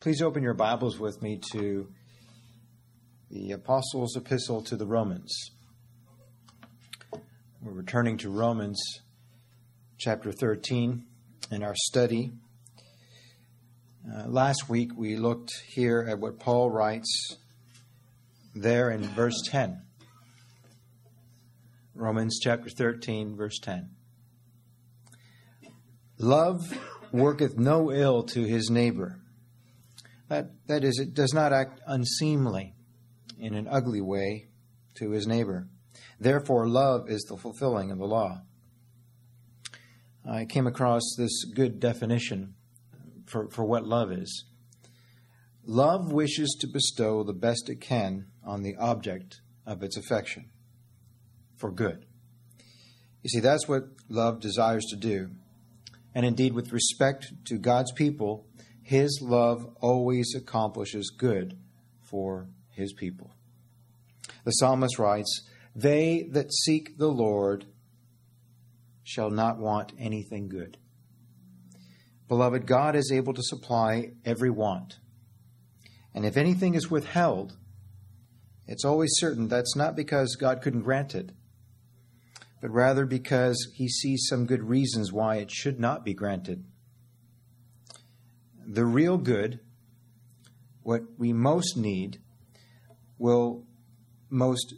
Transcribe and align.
Please 0.00 0.22
open 0.22 0.42
your 0.42 0.54
Bibles 0.54 0.98
with 0.98 1.20
me 1.20 1.38
to 1.52 1.86
the 3.30 3.52
Apostles' 3.52 4.16
Epistle 4.16 4.62
to 4.62 4.74
the 4.74 4.86
Romans. 4.86 5.50
We're 7.60 7.72
returning 7.72 8.16
to 8.16 8.30
Romans 8.30 8.82
chapter 9.98 10.32
13 10.32 11.04
in 11.50 11.62
our 11.62 11.74
study. 11.76 12.32
Uh, 14.10 14.26
last 14.26 14.70
week 14.70 14.92
we 14.96 15.16
looked 15.16 15.52
here 15.68 16.06
at 16.08 16.18
what 16.18 16.38
Paul 16.38 16.70
writes 16.70 17.36
there 18.54 18.88
in 18.88 19.02
verse 19.02 19.42
10. 19.48 19.82
Romans 21.94 22.38
chapter 22.42 22.70
13, 22.70 23.36
verse 23.36 23.58
10. 23.58 23.90
Love 26.16 26.58
worketh 27.12 27.58
no 27.58 27.92
ill 27.92 28.22
to 28.22 28.44
his 28.44 28.70
neighbor 28.70 29.19
that, 30.30 30.52
that 30.68 30.84
is, 30.84 30.98
it 31.00 31.12
does 31.12 31.34
not 31.34 31.52
act 31.52 31.80
unseemly 31.86 32.74
in 33.38 33.54
an 33.54 33.66
ugly 33.68 34.00
way 34.00 34.46
to 34.94 35.10
his 35.10 35.26
neighbor. 35.26 35.68
Therefore, 36.20 36.68
love 36.68 37.10
is 37.10 37.22
the 37.28 37.36
fulfilling 37.36 37.90
of 37.90 37.98
the 37.98 38.06
law. 38.06 38.42
I 40.24 40.44
came 40.44 40.68
across 40.68 41.02
this 41.18 41.44
good 41.44 41.80
definition 41.80 42.54
for, 43.26 43.50
for 43.50 43.64
what 43.64 43.86
love 43.86 44.12
is. 44.12 44.44
Love 45.64 46.12
wishes 46.12 46.56
to 46.60 46.68
bestow 46.68 47.24
the 47.24 47.32
best 47.32 47.68
it 47.68 47.80
can 47.80 48.26
on 48.44 48.62
the 48.62 48.76
object 48.76 49.40
of 49.66 49.82
its 49.82 49.96
affection 49.96 50.50
for 51.56 51.72
good. 51.72 52.06
You 53.22 53.30
see, 53.30 53.40
that's 53.40 53.66
what 53.66 53.84
love 54.08 54.40
desires 54.40 54.84
to 54.90 54.96
do. 54.96 55.30
And 56.14 56.24
indeed, 56.24 56.52
with 56.52 56.72
respect 56.72 57.32
to 57.46 57.58
God's 57.58 57.92
people, 57.92 58.46
his 58.90 59.20
love 59.22 59.64
always 59.80 60.34
accomplishes 60.34 61.12
good 61.16 61.56
for 62.02 62.48
his 62.70 62.92
people. 62.92 63.30
The 64.42 64.50
psalmist 64.50 64.98
writes, 64.98 65.48
They 65.76 66.26
that 66.32 66.52
seek 66.52 66.98
the 66.98 67.06
Lord 67.06 67.66
shall 69.04 69.30
not 69.30 69.60
want 69.60 69.92
anything 69.96 70.48
good. 70.48 70.76
Beloved, 72.26 72.66
God 72.66 72.96
is 72.96 73.12
able 73.14 73.32
to 73.32 73.44
supply 73.44 74.10
every 74.24 74.50
want. 74.50 74.98
And 76.12 76.26
if 76.26 76.36
anything 76.36 76.74
is 76.74 76.90
withheld, 76.90 77.56
it's 78.66 78.84
always 78.84 79.12
certain 79.18 79.46
that's 79.46 79.76
not 79.76 79.94
because 79.94 80.34
God 80.34 80.62
couldn't 80.62 80.82
grant 80.82 81.14
it, 81.14 81.30
but 82.60 82.72
rather 82.72 83.06
because 83.06 83.68
he 83.72 83.88
sees 83.88 84.26
some 84.28 84.46
good 84.46 84.64
reasons 84.64 85.12
why 85.12 85.36
it 85.36 85.52
should 85.52 85.78
not 85.78 86.04
be 86.04 86.12
granted 86.12 86.64
the 88.66 88.84
real 88.84 89.18
good, 89.18 89.60
what 90.82 91.02
we 91.18 91.32
most 91.32 91.76
need, 91.76 92.20
will 93.18 93.64
most 94.28 94.74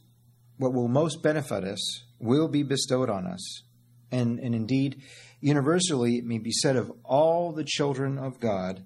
what 0.56 0.72
will 0.72 0.88
most 0.88 1.22
benefit 1.22 1.64
us 1.64 2.04
will 2.20 2.48
be 2.48 2.62
bestowed 2.62 3.10
on 3.10 3.26
us. 3.26 3.62
And, 4.10 4.38
and 4.38 4.54
indeed, 4.54 5.02
universally, 5.40 6.18
it 6.18 6.24
may 6.24 6.38
be 6.38 6.52
said 6.52 6.76
of 6.76 6.92
all 7.04 7.52
the 7.52 7.64
children 7.64 8.18
of 8.18 8.38
God 8.38 8.84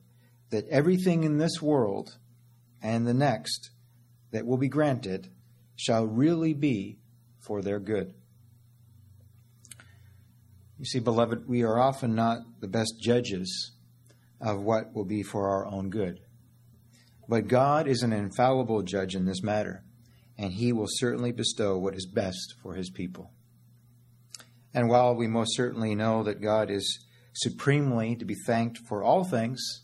that 0.50 0.66
everything 0.68 1.24
in 1.24 1.38
this 1.38 1.60
world 1.60 2.16
and 2.80 3.06
the 3.06 3.12
next 3.12 3.70
that 4.30 4.46
will 4.46 4.56
be 4.56 4.68
granted 4.68 5.28
shall 5.74 6.06
really 6.06 6.54
be 6.54 6.98
for 7.40 7.60
their 7.60 7.80
good. 7.80 8.14
You 10.78 10.84
see, 10.84 11.00
beloved, 11.00 11.48
we 11.48 11.62
are 11.62 11.78
often 11.78 12.14
not 12.14 12.38
the 12.60 12.68
best 12.68 12.94
judges 13.00 13.72
of 14.40 14.60
what 14.60 14.94
will 14.94 15.04
be 15.04 15.22
for 15.22 15.48
our 15.48 15.66
own 15.66 15.90
good. 15.90 16.20
But 17.28 17.48
God 17.48 17.88
is 17.88 18.02
an 18.02 18.12
infallible 18.12 18.82
judge 18.82 19.14
in 19.14 19.24
this 19.24 19.42
matter, 19.42 19.82
and 20.38 20.52
He 20.52 20.72
will 20.72 20.86
certainly 20.88 21.32
bestow 21.32 21.76
what 21.76 21.94
is 21.94 22.06
best 22.06 22.54
for 22.62 22.74
His 22.74 22.90
people. 22.90 23.32
And 24.72 24.88
while 24.88 25.14
we 25.14 25.26
most 25.26 25.56
certainly 25.56 25.94
know 25.94 26.22
that 26.22 26.42
God 26.42 26.70
is 26.70 27.04
supremely 27.32 28.14
to 28.16 28.24
be 28.24 28.36
thanked 28.46 28.78
for 28.78 29.02
all 29.02 29.24
things, 29.24 29.82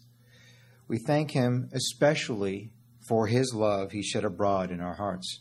we 0.87 0.99
thank 0.99 1.33
Him 1.33 1.69
especially 1.73 2.73
for 3.01 3.27
His 3.27 3.55
love 3.55 3.93
He 3.93 4.03
shed 4.03 4.25
abroad 4.25 4.71
in 4.71 4.81
our 4.81 4.95
hearts. 4.95 5.41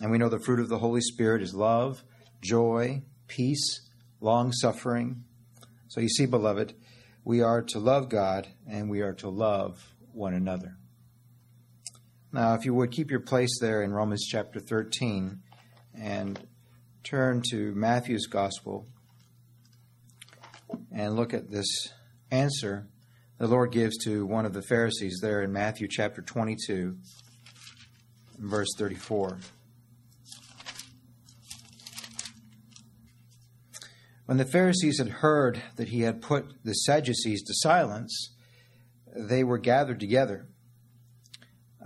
And 0.00 0.10
we 0.10 0.18
know 0.18 0.28
the 0.28 0.38
fruit 0.38 0.60
of 0.60 0.68
the 0.68 0.78
Holy 0.78 1.00
Spirit 1.00 1.42
is 1.42 1.54
love, 1.54 2.04
joy, 2.40 3.02
peace, 3.26 3.88
long 4.20 4.52
suffering. 4.52 5.24
So 5.88 6.00
you 6.00 6.08
see, 6.08 6.26
beloved, 6.26 6.74
we 7.24 7.40
are 7.40 7.62
to 7.62 7.78
love 7.78 8.08
God 8.08 8.48
and 8.68 8.90
we 8.90 9.00
are 9.00 9.14
to 9.14 9.28
love 9.28 9.94
one 10.12 10.34
another. 10.34 10.76
Now, 12.32 12.54
if 12.54 12.64
you 12.64 12.74
would 12.74 12.90
keep 12.90 13.10
your 13.10 13.20
place 13.20 13.58
there 13.60 13.82
in 13.82 13.92
Romans 13.92 14.26
chapter 14.26 14.60
13 14.60 15.40
and 15.98 16.46
turn 17.02 17.42
to 17.50 17.72
Matthew's 17.74 18.26
Gospel 18.26 18.86
and 20.92 21.16
look 21.16 21.32
at 21.32 21.50
this 21.50 21.88
answer 22.30 22.88
the 23.38 23.48
Lord 23.48 23.72
gives 23.72 23.96
to 24.04 24.24
one 24.24 24.46
of 24.46 24.52
the 24.52 24.62
Pharisees 24.62 25.18
there 25.20 25.42
in 25.42 25.52
Matthew 25.52 25.88
chapter 25.90 26.22
22, 26.22 26.96
verse 28.38 28.68
34. 28.78 29.38
When 34.26 34.38
the 34.38 34.46
Pharisees 34.46 34.98
had 34.98 35.08
heard 35.08 35.62
that 35.76 35.88
he 35.88 36.00
had 36.00 36.22
put 36.22 36.64
the 36.64 36.72
Sadducees 36.72 37.42
to 37.42 37.54
silence, 37.56 38.34
they 39.14 39.44
were 39.44 39.58
gathered 39.58 40.00
together. 40.00 40.46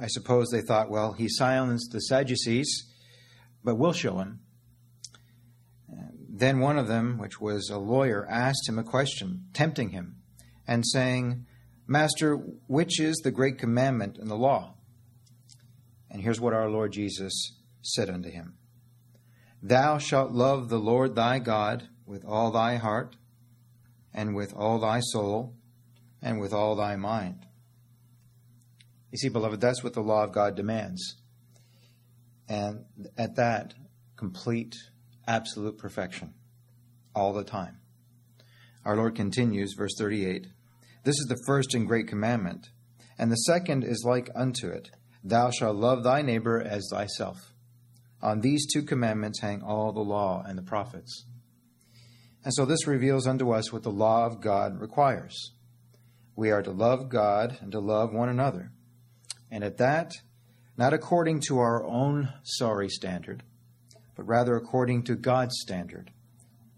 I 0.01 0.07
suppose 0.07 0.49
they 0.51 0.61
thought, 0.61 0.91
well, 0.91 1.15
he 1.15 1.29
silenced 1.29 1.91
the 1.91 2.01
Sadducees, 2.01 2.87
but 3.65 3.75
we'll 3.75 3.93
show 3.93 4.19
him. 4.19 4.41
Then 6.29 6.61
one 6.61 6.79
of 6.79 6.87
them, 6.87 7.19
which 7.19 7.41
was 7.41 7.69
a 7.69 7.79
lawyer, 7.79 8.25
asked 8.31 8.69
him 8.69 8.79
a 8.79 8.85
question, 8.85 9.47
tempting 9.53 9.91
him, 9.91 10.19
and 10.69 10.87
saying, 10.87 11.47
Master, 11.89 12.37
which 12.69 13.01
is 13.01 13.17
the 13.17 13.33
great 13.33 13.59
commandment 13.59 14.19
in 14.19 14.29
the 14.29 14.37
law? 14.37 14.75
And 16.09 16.23
here's 16.23 16.41
what 16.41 16.55
our 16.55 16.71
Lord 16.71 16.93
Jesus 16.93 17.57
said 17.83 18.09
unto 18.09 18.31
him 18.31 18.57
Thou 19.61 19.99
shalt 19.99 20.31
love 20.31 20.69
the 20.69 20.79
Lord 20.79 21.17
thy 21.17 21.41
God 21.41 21.89
with 22.09 22.25
all 22.25 22.51
thy 22.51 22.77
heart, 22.77 23.17
and 24.15 24.35
with 24.35 24.55
all 24.55 24.81
thy 24.81 24.99
soul, 25.01 25.55
and 26.23 26.41
with 26.41 26.55
all 26.55 26.75
thy 26.75 26.97
mind. 26.97 27.47
You 29.13 29.19
see, 29.19 29.29
beloved, 29.29 29.61
that's 29.61 29.85
what 29.85 29.93
the 29.93 30.01
law 30.01 30.25
of 30.25 30.33
God 30.33 30.57
demands. 30.57 31.17
And 32.49 32.87
at 33.19 33.37
that, 33.37 33.75
complete, 34.17 34.75
absolute 35.27 35.77
perfection, 35.77 36.33
all 37.15 37.35
the 37.35 37.45
time. 37.45 37.79
Our 38.87 38.97
Lord 38.97 39.15
continues, 39.15 39.75
verse 39.77 39.95
38 39.99 40.47
This 41.05 41.19
is 41.19 41.27
the 41.29 41.43
first 41.47 41.75
and 41.75 41.87
great 41.87 42.09
commandment, 42.09 42.71
and 43.19 43.31
the 43.31 43.37
second 43.37 43.85
is 43.85 44.03
like 44.07 44.31
unto 44.35 44.69
it 44.69 44.91
Thou 45.23 45.51
shalt 45.51 45.77
love 45.77 46.05
thy 46.05 46.23
neighbor 46.23 46.59
as 46.59 46.89
thyself. 46.91 47.53
On 48.23 48.41
these 48.41 48.67
two 48.73 48.83
commandments 48.83 49.41
hang 49.41 49.63
all 49.63 49.93
the 49.93 50.01
law 50.01 50.43
and 50.47 50.57
the 50.57 50.63
prophets. 50.63 51.27
And 52.45 52.55
so 52.55 52.65
this 52.65 52.87
reveals 52.87 53.27
unto 53.27 53.51
us 53.51 53.73
what 53.73 53.83
the 53.83 53.91
law 53.91 54.27
of 54.27 54.41
God 54.41 54.81
requires. 54.81 55.53
We 56.37 56.51
are 56.51 56.63
to 56.63 56.71
love 56.71 57.09
God 57.09 57.59
and 57.61 57.73
to 57.73 57.81
love 57.81 58.13
one 58.13 58.29
another. 58.29 58.71
And 59.51 59.65
at 59.65 59.79
that, 59.79 60.13
not 60.77 60.95
according 60.95 61.41
to 61.49 61.59
our 61.59 61.85
own 61.85 62.33
sorry 62.45 62.89
standard, 62.89 63.43
but 64.15 64.27
rather 64.27 64.55
according 64.57 65.05
to 65.05 65.17
God's 65.17 65.57
standard, 65.61 66.13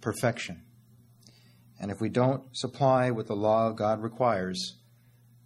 perfection. 0.00 0.62
And 1.78 1.91
if 1.91 2.00
we 2.00 2.09
don't 2.09 2.44
supply 2.56 3.10
what 3.10 3.27
the 3.27 3.34
law 3.34 3.66
of 3.69 3.77
God 3.77 4.03
requires, 4.03 4.77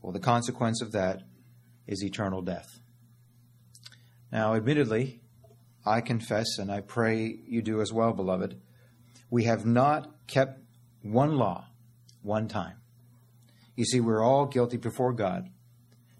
well, 0.03 0.13
the 0.13 0.21
consequence 0.21 0.83
of 0.83 0.93
that 0.93 1.23
is 1.87 2.05
eternal 2.05 2.43
death. 2.43 2.67
Now, 4.31 4.55
admittedly, 4.55 5.21
I 5.87 6.01
confess, 6.01 6.59
and 6.59 6.71
I 6.71 6.81
pray 6.81 7.39
you 7.47 7.63
do 7.63 7.81
as 7.81 7.93
well, 7.93 8.13
beloved, 8.13 8.61
we 9.35 9.43
have 9.43 9.67
not 9.67 10.15
kept 10.29 10.61
one 11.03 11.37
law 11.37 11.67
one 12.23 12.47
time. 12.47 12.77
You 13.75 13.85
see, 13.85 13.99
we're 13.99 14.23
all 14.23 14.47
guilty 14.47 14.77
before 14.77 15.13
God. 15.13 15.51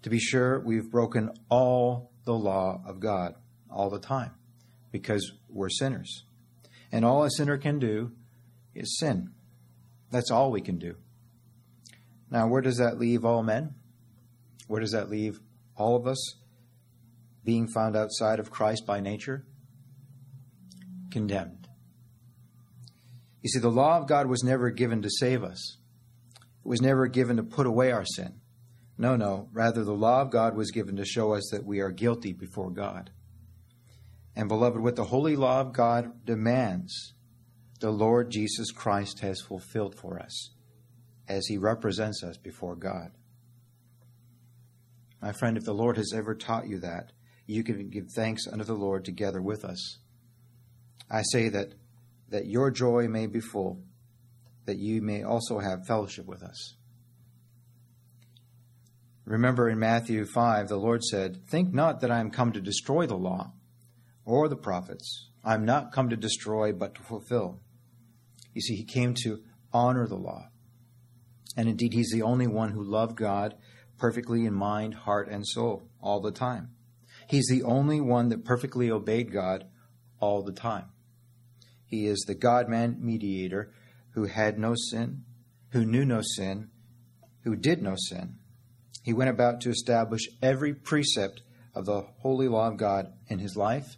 To 0.01 0.09
be 0.09 0.19
sure, 0.19 0.59
we've 0.59 0.91
broken 0.91 1.29
all 1.47 2.11
the 2.25 2.33
law 2.33 2.81
of 2.85 2.99
God 2.99 3.35
all 3.71 3.89
the 3.89 4.01
time 4.01 4.31
because 4.91 5.31
we're 5.47 5.69
sinners. 5.69 6.25
And 6.91 7.05
all 7.05 7.23
a 7.23 7.31
sinner 7.31 7.57
can 7.57 7.79
do 7.79 8.11
is 8.73 8.99
sin. 8.99 9.31
That's 10.11 10.29
all 10.29 10.51
we 10.51 10.59
can 10.59 10.77
do. 10.77 10.97
Now, 12.29 12.49
where 12.49 12.61
does 12.61 12.79
that 12.79 12.99
leave 12.99 13.23
all 13.23 13.43
men? 13.43 13.75
Where 14.67 14.81
does 14.81 14.91
that 14.91 15.09
leave 15.09 15.39
all 15.77 15.95
of 15.95 16.05
us 16.05 16.35
being 17.45 17.69
found 17.69 17.95
outside 17.95 18.41
of 18.41 18.51
Christ 18.51 18.85
by 18.85 18.99
nature? 18.99 19.45
Condemned. 21.11 21.64
You 23.45 23.49
see, 23.49 23.59
the 23.59 23.69
law 23.69 23.99
of 23.99 24.07
God 24.07 24.25
was 24.25 24.43
never 24.43 24.71
given 24.71 25.03
to 25.03 25.09
save 25.19 25.43
us, 25.43 25.77
it 26.33 26.67
was 26.67 26.81
never 26.81 27.05
given 27.05 27.37
to 27.37 27.43
put 27.43 27.67
away 27.67 27.91
our 27.91 28.03
sin, 28.03 28.41
No, 28.97 29.15
no. 29.15 29.49
Rather, 29.53 29.83
the 29.83 29.93
law 29.93 30.23
of 30.23 30.31
God 30.31 30.57
was 30.57 30.71
given 30.71 30.95
to 30.95 31.05
show 31.05 31.35
us 31.35 31.49
that 31.51 31.63
we 31.63 31.79
are 31.79 31.91
guilty 31.91 32.33
before 32.33 32.71
God. 32.71 33.11
And, 34.35 34.49
beloved, 34.49 34.81
what 34.81 34.95
the 34.95 35.03
holy 35.03 35.35
law 35.35 35.61
of 35.61 35.73
God 35.73 36.25
demands, 36.25 37.13
the 37.81 37.91
Lord 37.91 38.31
Jesus 38.31 38.71
Christ 38.71 39.19
has 39.19 39.41
fulfilled 39.41 39.93
for 39.93 40.19
us 40.19 40.49
as 41.27 41.45
he 41.45 41.59
represents 41.59 42.23
us 42.23 42.37
before 42.37 42.75
God. 42.75 43.11
My 45.21 45.33
friend, 45.33 45.55
if 45.55 45.65
the 45.65 45.71
Lord 45.71 45.97
has 45.97 46.13
ever 46.15 46.33
taught 46.33 46.67
you 46.67 46.79
that, 46.79 47.11
you 47.45 47.63
can 47.63 47.91
give 47.91 48.07
thanks 48.15 48.47
unto 48.51 48.63
the 48.63 48.73
Lord 48.73 49.05
together 49.05 49.39
with 49.39 49.63
us. 49.63 49.99
I 51.11 51.21
say 51.21 51.49
that 51.49 51.75
that 52.29 52.47
your 52.47 52.71
joy 52.71 53.07
may 53.07 53.27
be 53.27 53.39
full, 53.39 53.83
that 54.65 54.77
you 54.77 55.01
may 55.01 55.23
also 55.23 55.59
have 55.59 55.85
fellowship 55.85 56.25
with 56.25 56.43
us. 56.43 56.75
Remember 59.25 59.69
in 59.69 59.79
Matthew 59.79 60.25
5, 60.25 60.67
the 60.67 60.77
Lord 60.77 61.03
said, 61.03 61.47
Think 61.47 61.73
not 61.73 62.01
that 62.01 62.11
I 62.11 62.19
am 62.19 62.29
come 62.29 62.51
to 62.51 62.61
destroy 62.61 63.07
the 63.07 63.17
law 63.17 63.53
or 64.23 64.47
the 64.47 64.55
prophets. 64.55 65.29
I 65.43 65.55
am 65.55 65.65
not 65.65 65.91
come 65.91 66.09
to 66.09 66.15
destroy, 66.15 66.73
but 66.73 66.95
to 66.95 67.03
fulfill. 67.03 67.59
You 68.53 68.61
see, 68.61 68.75
he 68.75 68.85
came 68.85 69.13
to 69.23 69.41
honor 69.73 70.07
the 70.07 70.15
law. 70.15 70.49
And 71.57 71.69
indeed, 71.69 71.93
he's 71.93 72.11
the 72.11 72.21
only 72.21 72.47
one 72.47 72.71
who 72.71 72.83
loved 72.83 73.15
God 73.15 73.55
perfectly 73.97 74.45
in 74.45 74.53
mind, 74.53 74.93
heart, 74.93 75.29
and 75.29 75.47
soul 75.47 75.89
all 76.01 76.21
the 76.21 76.31
time. 76.31 76.71
He's 77.27 77.47
the 77.47 77.63
only 77.63 78.01
one 78.01 78.29
that 78.29 78.45
perfectly 78.45 78.91
obeyed 78.91 79.31
God 79.31 79.65
all 80.19 80.43
the 80.43 80.51
time. 80.51 80.85
He 81.85 82.07
is 82.07 82.25
the 82.25 82.35
God 82.35 82.67
man 82.67 82.97
mediator 82.99 83.71
who 84.11 84.25
had 84.25 84.57
no 84.57 84.73
sin, 84.75 85.23
who 85.69 85.85
knew 85.85 86.05
no 86.05 86.21
sin, 86.21 86.69
who 87.43 87.55
did 87.55 87.81
no 87.81 87.95
sin. 88.09 88.35
He 89.03 89.13
went 89.13 89.29
about 89.29 89.61
to 89.61 89.69
establish 89.69 90.21
every 90.41 90.73
precept 90.73 91.41
of 91.75 91.85
the 91.85 92.01
holy 92.19 92.47
law 92.47 92.69
of 92.69 92.77
God 92.77 93.13
in 93.27 93.39
his 93.39 93.55
life 93.55 93.97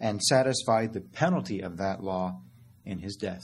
and 0.00 0.22
satisfied 0.22 0.92
the 0.92 1.00
penalty 1.00 1.60
of 1.60 1.76
that 1.78 2.02
law 2.02 2.40
in 2.84 3.00
his 3.00 3.16
death. 3.16 3.42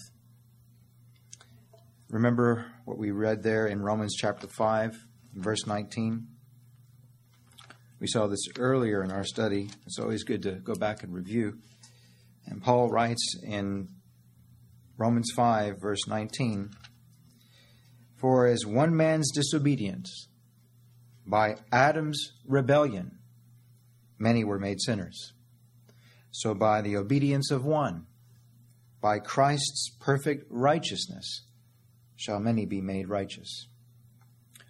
Remember 2.10 2.66
what 2.84 2.98
we 2.98 3.10
read 3.10 3.42
there 3.42 3.66
in 3.66 3.82
Romans 3.82 4.14
chapter 4.16 4.46
5, 4.46 4.96
verse 5.34 5.66
19? 5.66 6.28
We 7.98 8.06
saw 8.06 8.26
this 8.26 8.46
earlier 8.58 9.02
in 9.02 9.10
our 9.10 9.24
study. 9.24 9.70
It's 9.86 9.98
always 9.98 10.22
good 10.22 10.42
to 10.42 10.52
go 10.52 10.74
back 10.74 11.02
and 11.02 11.12
review. 11.12 11.58
And 12.46 12.62
Paul 12.62 12.88
writes 12.88 13.36
in 13.42 13.88
Romans 14.96 15.30
5, 15.34 15.80
verse 15.80 16.06
19 16.06 16.70
For 18.16 18.46
as 18.46 18.66
one 18.66 18.96
man's 18.96 19.30
disobedience, 19.32 20.28
by 21.26 21.56
Adam's 21.72 22.32
rebellion, 22.46 23.18
many 24.18 24.44
were 24.44 24.58
made 24.58 24.80
sinners. 24.80 25.32
So 26.30 26.54
by 26.54 26.80
the 26.80 26.96
obedience 26.96 27.50
of 27.50 27.64
one, 27.64 28.06
by 29.00 29.18
Christ's 29.18 29.90
perfect 30.00 30.46
righteousness, 30.50 31.42
shall 32.16 32.40
many 32.40 32.66
be 32.66 32.80
made 32.80 33.08
righteous. 33.08 33.68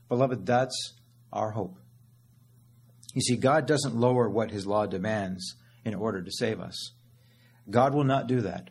Beloved, 0.09 0.47
that's 0.47 0.95
our 1.33 1.53
hope. 1.53 1.79
You 3.15 3.21
see, 3.21 3.37
God 3.37 3.67
doesn't 3.67 3.95
lower 3.95 4.29
what 4.29 4.51
his 4.51 4.67
law 4.67 4.87
demands 4.87 5.57
in 5.85 5.95
order 5.95 6.23
to 6.23 6.31
save 6.33 6.61
us. 6.61 6.94
God 7.71 7.95
will 7.95 8.05
not 8.05 8.27
do 8.27 8.41
that. 8.43 8.71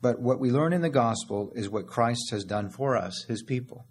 But 0.00 0.20
what 0.20 0.38
we 0.38 0.50
learn 0.50 0.72
in 0.72 0.82
the 0.82 0.90
gospel 0.90 1.52
is 1.56 1.68
what 1.68 1.86
Christ 1.86 2.30
has 2.30 2.44
done 2.44 2.70
for 2.70 2.96
us, 2.96 3.24
his 3.26 3.42
people. 3.42 3.86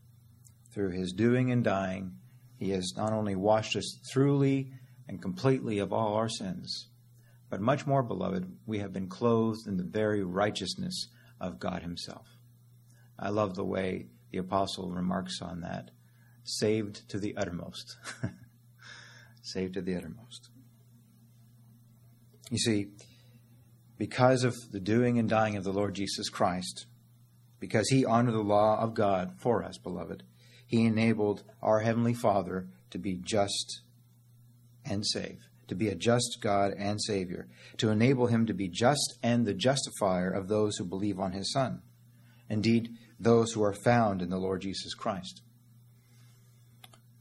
Through 0.73 0.91
his 0.91 1.11
doing 1.11 1.51
and 1.51 1.63
dying, 1.63 2.13
he 2.57 2.69
has 2.69 2.93
not 2.95 3.11
only 3.11 3.35
washed 3.35 3.75
us 3.75 3.99
truly 4.11 4.71
and 5.07 5.21
completely 5.21 5.79
of 5.79 5.91
all 5.91 6.13
our 6.13 6.29
sins, 6.29 6.89
but 7.49 7.61
much 7.61 7.85
more, 7.85 8.03
beloved, 8.03 8.45
we 8.65 8.79
have 8.79 8.93
been 8.93 9.07
clothed 9.07 9.67
in 9.67 9.77
the 9.77 9.83
very 9.83 10.23
righteousness 10.23 11.07
of 11.39 11.59
God 11.59 11.81
himself. 11.81 12.27
I 13.17 13.29
love 13.29 13.55
the 13.55 13.65
way 13.65 14.07
the 14.31 14.37
apostle 14.37 14.91
remarks 14.91 15.41
on 15.41 15.61
that. 15.61 15.91
Saved 16.43 17.09
to 17.09 17.19
the 17.19 17.35
uttermost. 17.35 17.97
Saved 19.41 19.73
to 19.75 19.81
the 19.81 19.95
uttermost. 19.95 20.49
You 22.49 22.57
see, 22.57 22.87
because 23.97 24.43
of 24.43 24.55
the 24.71 24.79
doing 24.79 25.17
and 25.17 25.29
dying 25.29 25.55
of 25.55 25.63
the 25.63 25.73
Lord 25.73 25.95
Jesus 25.95 26.29
Christ, 26.29 26.85
because 27.59 27.89
he 27.89 28.05
honored 28.05 28.35
the 28.35 28.41
law 28.41 28.79
of 28.79 28.93
God 28.93 29.33
for 29.37 29.63
us, 29.63 29.77
beloved, 29.77 30.23
he 30.65 30.85
enabled 30.85 31.43
our 31.61 31.79
Heavenly 31.79 32.13
Father 32.13 32.67
to 32.91 32.97
be 32.97 33.15
just 33.15 33.81
and 34.85 35.05
save, 35.05 35.39
to 35.67 35.75
be 35.75 35.87
a 35.87 35.95
just 35.95 36.37
God 36.41 36.73
and 36.77 37.01
Savior, 37.01 37.47
to 37.77 37.89
enable 37.89 38.27
him 38.27 38.45
to 38.45 38.53
be 38.53 38.67
just 38.67 39.17
and 39.23 39.45
the 39.45 39.53
justifier 39.53 40.29
of 40.29 40.47
those 40.47 40.77
who 40.77 40.85
believe 40.85 41.19
on 41.19 41.31
his 41.31 41.51
Son. 41.51 41.81
Indeed, 42.49 42.89
those 43.19 43.53
who 43.53 43.63
are 43.63 43.73
found 43.73 44.21
in 44.21 44.29
the 44.29 44.37
Lord 44.37 44.61
Jesus 44.61 44.93
Christ. 44.93 45.41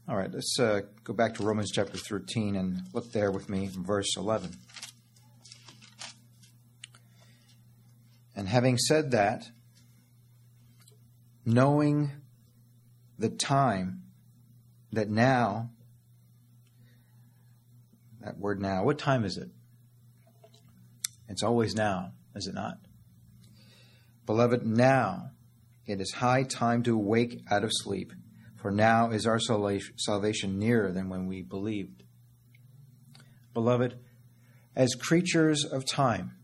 All 0.07 0.15
right, 0.15 0.31
let's 0.31 0.57
uh, 0.59 0.81
go 1.03 1.13
back 1.13 1.33
to 1.35 1.43
Romans 1.43 1.71
chapter 1.73 1.97
13 1.97 2.55
and 2.55 2.81
look 2.93 3.11
there 3.11 3.31
with 3.31 3.49
me, 3.49 3.69
verse 3.73 4.15
11. 4.15 4.51
And 8.37 8.47
having 8.47 8.77
said 8.77 9.11
that, 9.11 9.49
knowing 11.43 12.11
the 13.17 13.29
time 13.29 14.03
that 14.91 15.09
now, 15.09 15.71
that 18.21 18.37
word 18.37 18.61
now, 18.61 18.83
what 18.83 18.99
time 18.99 19.25
is 19.25 19.37
it? 19.37 19.49
It's 21.27 21.41
always 21.41 21.73
now, 21.73 22.11
is 22.35 22.45
it 22.45 22.53
not? 22.53 22.77
Beloved, 24.27 24.63
now 24.63 25.31
it 25.87 25.99
is 25.99 26.13
high 26.13 26.43
time 26.43 26.83
to 26.83 26.93
awake 26.93 27.41
out 27.49 27.63
of 27.63 27.71
sleep, 27.73 28.13
for 28.55 28.69
now 28.69 29.09
is 29.09 29.25
our 29.25 29.39
salvation 29.39 30.59
nearer 30.59 30.91
than 30.91 31.09
when 31.09 31.25
we 31.25 31.41
believed. 31.41 32.03
Beloved, 33.55 33.97
as 34.75 34.93
creatures 34.93 35.65
of 35.65 35.87
time, 35.87 36.36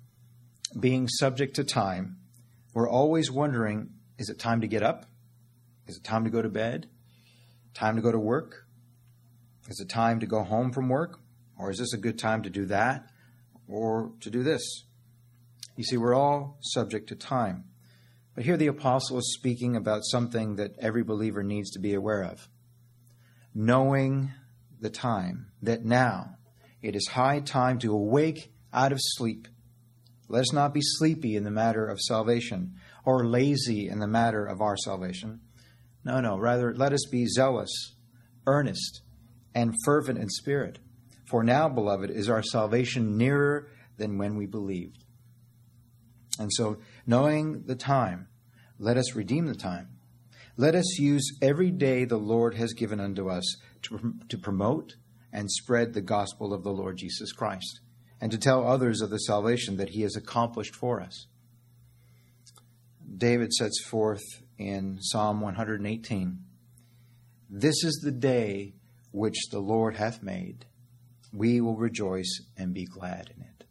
being 0.79 1.07
subject 1.07 1.55
to 1.55 1.63
time, 1.63 2.17
we're 2.73 2.89
always 2.89 3.31
wondering 3.31 3.89
is 4.17 4.29
it 4.29 4.39
time 4.39 4.61
to 4.61 4.67
get 4.67 4.83
up? 4.83 5.05
Is 5.87 5.97
it 5.97 6.03
time 6.03 6.23
to 6.23 6.29
go 6.29 6.41
to 6.41 6.49
bed? 6.49 6.89
Time 7.73 7.95
to 7.95 8.01
go 8.01 8.11
to 8.11 8.19
work? 8.19 8.67
Is 9.69 9.79
it 9.79 9.89
time 9.89 10.19
to 10.19 10.25
go 10.25 10.43
home 10.43 10.71
from 10.71 10.89
work? 10.89 11.19
Or 11.57 11.71
is 11.71 11.77
this 11.77 11.93
a 11.93 11.97
good 11.97 12.19
time 12.19 12.43
to 12.43 12.49
do 12.49 12.65
that 12.65 13.09
or 13.67 14.11
to 14.21 14.29
do 14.29 14.43
this? 14.43 14.85
You 15.75 15.83
see, 15.83 15.97
we're 15.97 16.13
all 16.13 16.57
subject 16.61 17.09
to 17.09 17.15
time. 17.15 17.65
But 18.35 18.45
here 18.45 18.57
the 18.57 18.67
apostle 18.67 19.17
is 19.17 19.33
speaking 19.33 19.75
about 19.75 20.05
something 20.05 20.55
that 20.55 20.77
every 20.79 21.03
believer 21.03 21.43
needs 21.43 21.71
to 21.71 21.79
be 21.79 21.93
aware 21.93 22.23
of. 22.23 22.47
Knowing 23.53 24.31
the 24.79 24.89
time, 24.89 25.47
that 25.61 25.85
now 25.85 26.37
it 26.81 26.95
is 26.95 27.07
high 27.09 27.39
time 27.39 27.79
to 27.79 27.93
awake 27.93 28.51
out 28.73 28.91
of 28.91 28.99
sleep 29.01 29.47
let 30.33 30.41
us 30.41 30.51
not 30.51 30.73
be 30.73 30.81
sleepy 30.81 31.35
in 31.35 31.43
the 31.43 31.51
matter 31.51 31.85
of 31.87 32.01
salvation 32.01 32.73
or 33.05 33.23
lazy 33.23 33.87
in 33.87 33.99
the 33.99 34.07
matter 34.07 34.43
of 34.43 34.61
our 34.61 34.75
salvation. 34.75 35.41
No, 36.03 36.21
no. 36.21 36.39
Rather, 36.39 36.73
let 36.73 36.91
us 36.91 37.05
be 37.05 37.27
zealous, 37.27 37.69
earnest, 38.47 39.03
and 39.53 39.75
fervent 39.85 40.17
in 40.17 40.29
spirit. 40.29 40.79
For 41.27 41.43
now, 41.43 41.69
beloved, 41.69 42.09
is 42.09 42.29
our 42.29 42.41
salvation 42.41 43.15
nearer 43.15 43.69
than 43.97 44.17
when 44.17 44.35
we 44.35 44.47
believed. 44.47 45.05
And 46.39 46.49
so, 46.51 46.77
knowing 47.05 47.65
the 47.67 47.75
time, 47.75 48.27
let 48.79 48.97
us 48.97 49.13
redeem 49.13 49.45
the 49.45 49.53
time. 49.53 49.99
Let 50.57 50.73
us 50.73 50.97
use 50.97 51.37
every 51.43 51.69
day 51.69 52.05
the 52.05 52.17
Lord 52.17 52.55
has 52.55 52.73
given 52.73 52.99
unto 52.99 53.29
us 53.29 53.57
to, 53.83 54.15
to 54.29 54.37
promote 54.39 54.95
and 55.31 55.51
spread 55.51 55.93
the 55.93 56.01
gospel 56.01 56.55
of 56.55 56.63
the 56.63 56.73
Lord 56.73 56.97
Jesus 56.97 57.31
Christ 57.33 57.81
and 58.23 58.31
to 58.31 58.37
tell 58.37 58.65
others 58.65 59.01
of 59.01 59.09
the 59.09 59.17
salvation 59.17 59.75
that 59.75 59.89
he 59.89 60.03
has 60.03 60.15
accomplished 60.15 60.73
for 60.73 61.01
us. 61.01 61.27
David 63.17 63.51
sets 63.51 63.83
forth 63.83 64.23
in 64.57 64.97
Psalm 65.01 65.41
118 65.41 66.39
This 67.49 67.83
is 67.83 67.99
the 68.01 68.13
day 68.13 68.75
which 69.11 69.35
the 69.51 69.59
Lord 69.59 69.97
hath 69.97 70.23
made. 70.23 70.63
We 71.33 71.59
will 71.59 71.75
rejoice 71.75 72.39
and 72.55 72.73
be 72.73 72.85
glad 72.85 73.29
in 73.35 73.41
it. 73.41 73.65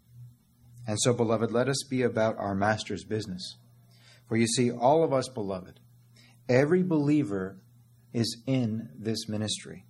And 0.87 1.01
so, 1.01 1.15
beloved, 1.15 1.51
let 1.51 1.71
us 1.71 1.83
be 1.89 2.03
about 2.03 2.37
our 2.37 2.55
Master's 2.55 3.05
business. 3.05 3.57
For 4.29 4.37
you 4.37 4.47
see, 4.47 4.71
all 4.71 5.03
of 5.03 5.15
us, 5.15 5.31
beloved, 5.31 5.81
every 6.47 6.83
believer 6.83 7.57
is 8.13 8.43
in 8.47 8.91
this 8.99 9.31
ministry. 9.31 9.87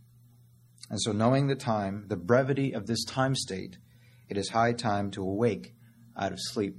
And 0.88 1.02
so, 1.02 1.10
knowing 1.10 1.48
the 1.48 1.56
time, 1.56 2.04
the 2.06 2.16
brevity 2.16 2.72
of 2.72 2.86
this 2.86 3.04
time 3.04 3.34
state, 3.34 3.78
it 4.32 4.38
is 4.38 4.48
high 4.48 4.72
time 4.72 5.10
to 5.10 5.20
awake 5.20 5.74
out 6.16 6.32
of 6.32 6.38
sleep. 6.40 6.74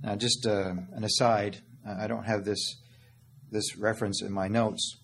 Now, 0.00 0.14
just 0.14 0.46
uh, 0.46 0.74
an 0.92 1.02
aside, 1.02 1.58
I 1.84 2.06
don't 2.06 2.22
have 2.22 2.44
this 2.44 2.76
this 3.50 3.76
reference 3.76 4.22
in 4.22 4.32
my 4.32 4.46
notes, 4.46 4.96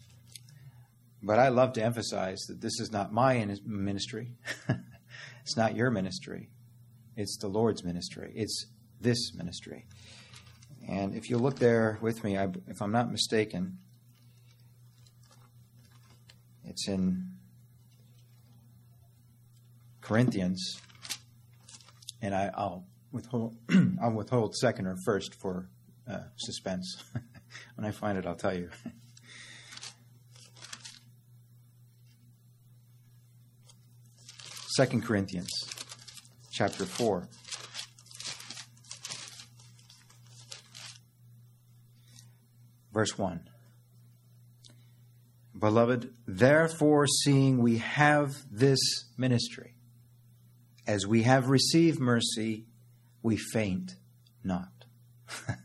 But 1.20 1.40
I 1.40 1.48
love 1.48 1.72
to 1.72 1.82
emphasize 1.82 2.38
that 2.46 2.60
this 2.60 2.78
is 2.78 2.92
not 2.92 3.12
my 3.12 3.44
ministry. 3.64 4.36
it's 5.42 5.56
not 5.56 5.74
your 5.74 5.90
ministry. 5.90 6.48
It's 7.16 7.36
the 7.38 7.48
Lord's 7.48 7.82
ministry. 7.82 8.32
It's 8.36 8.66
this 9.00 9.34
ministry. 9.34 9.86
And 10.88 11.12
if 11.16 11.28
you 11.28 11.38
look 11.38 11.58
there 11.58 11.98
with 12.00 12.22
me, 12.22 12.38
I, 12.38 12.50
if 12.68 12.80
I'm 12.80 12.92
not 12.92 13.10
mistaken, 13.10 13.78
it's 16.64 16.86
in 16.86 17.30
Corinthians, 20.00 20.80
and 22.22 22.34
I, 22.34 22.50
will 22.56 22.86
withhold 23.10 23.56
I'll 24.02 24.12
withhold 24.12 24.54
second 24.54 24.86
or 24.86 24.96
first 25.04 25.34
for 25.34 25.68
uh, 26.10 26.20
suspense. 26.36 27.02
when 27.74 27.84
I 27.84 27.90
find 27.90 28.16
it, 28.16 28.24
I'll 28.24 28.34
tell 28.34 28.54
you. 28.54 28.70
Second 34.76 35.04
Corinthians 35.04 35.50
chapter 36.50 36.86
4. 36.86 37.28
Verse 42.92 43.18
1. 43.18 43.48
Beloved, 45.58 46.12
therefore, 46.26 47.06
seeing 47.06 47.62
we 47.62 47.78
have 47.78 48.34
this 48.50 48.78
ministry, 49.16 49.74
as 50.86 51.06
we 51.06 51.22
have 51.22 51.48
received 51.48 52.00
mercy, 52.00 52.64
we 53.22 53.36
faint 53.36 53.94
not. 54.42 54.68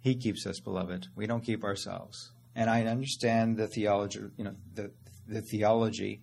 he 0.00 0.14
keeps 0.14 0.46
us, 0.46 0.60
beloved. 0.60 1.08
We 1.14 1.26
don't 1.26 1.42
keep 1.42 1.64
ourselves. 1.64 2.32
And 2.54 2.70
I 2.70 2.84
understand 2.84 3.56
the 3.56 3.66
theology, 3.66 4.20
you 4.36 4.44
know, 4.44 4.54
the, 4.74 4.92
the 5.26 5.42
theology 5.42 6.22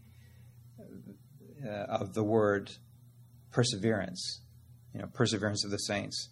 uh, 1.65 1.69
of 1.69 2.13
the 2.13 2.23
word 2.23 2.71
perseverance, 3.51 4.41
you 4.93 5.01
know, 5.01 5.07
perseverance 5.07 5.63
of 5.65 5.71
the 5.71 5.77
saints. 5.77 6.29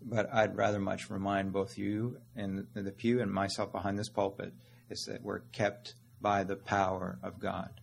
But 0.00 0.32
I'd 0.32 0.56
rather 0.56 0.78
much 0.78 1.10
remind 1.10 1.52
both 1.52 1.76
you 1.76 2.18
in 2.36 2.66
the 2.74 2.92
pew 2.92 3.20
and 3.20 3.30
myself 3.30 3.72
behind 3.72 3.98
this 3.98 4.08
pulpit 4.08 4.52
is 4.90 5.04
that 5.08 5.22
we're 5.22 5.40
kept 5.52 5.94
by 6.20 6.44
the 6.44 6.56
power 6.56 7.18
of 7.22 7.38
God. 7.38 7.80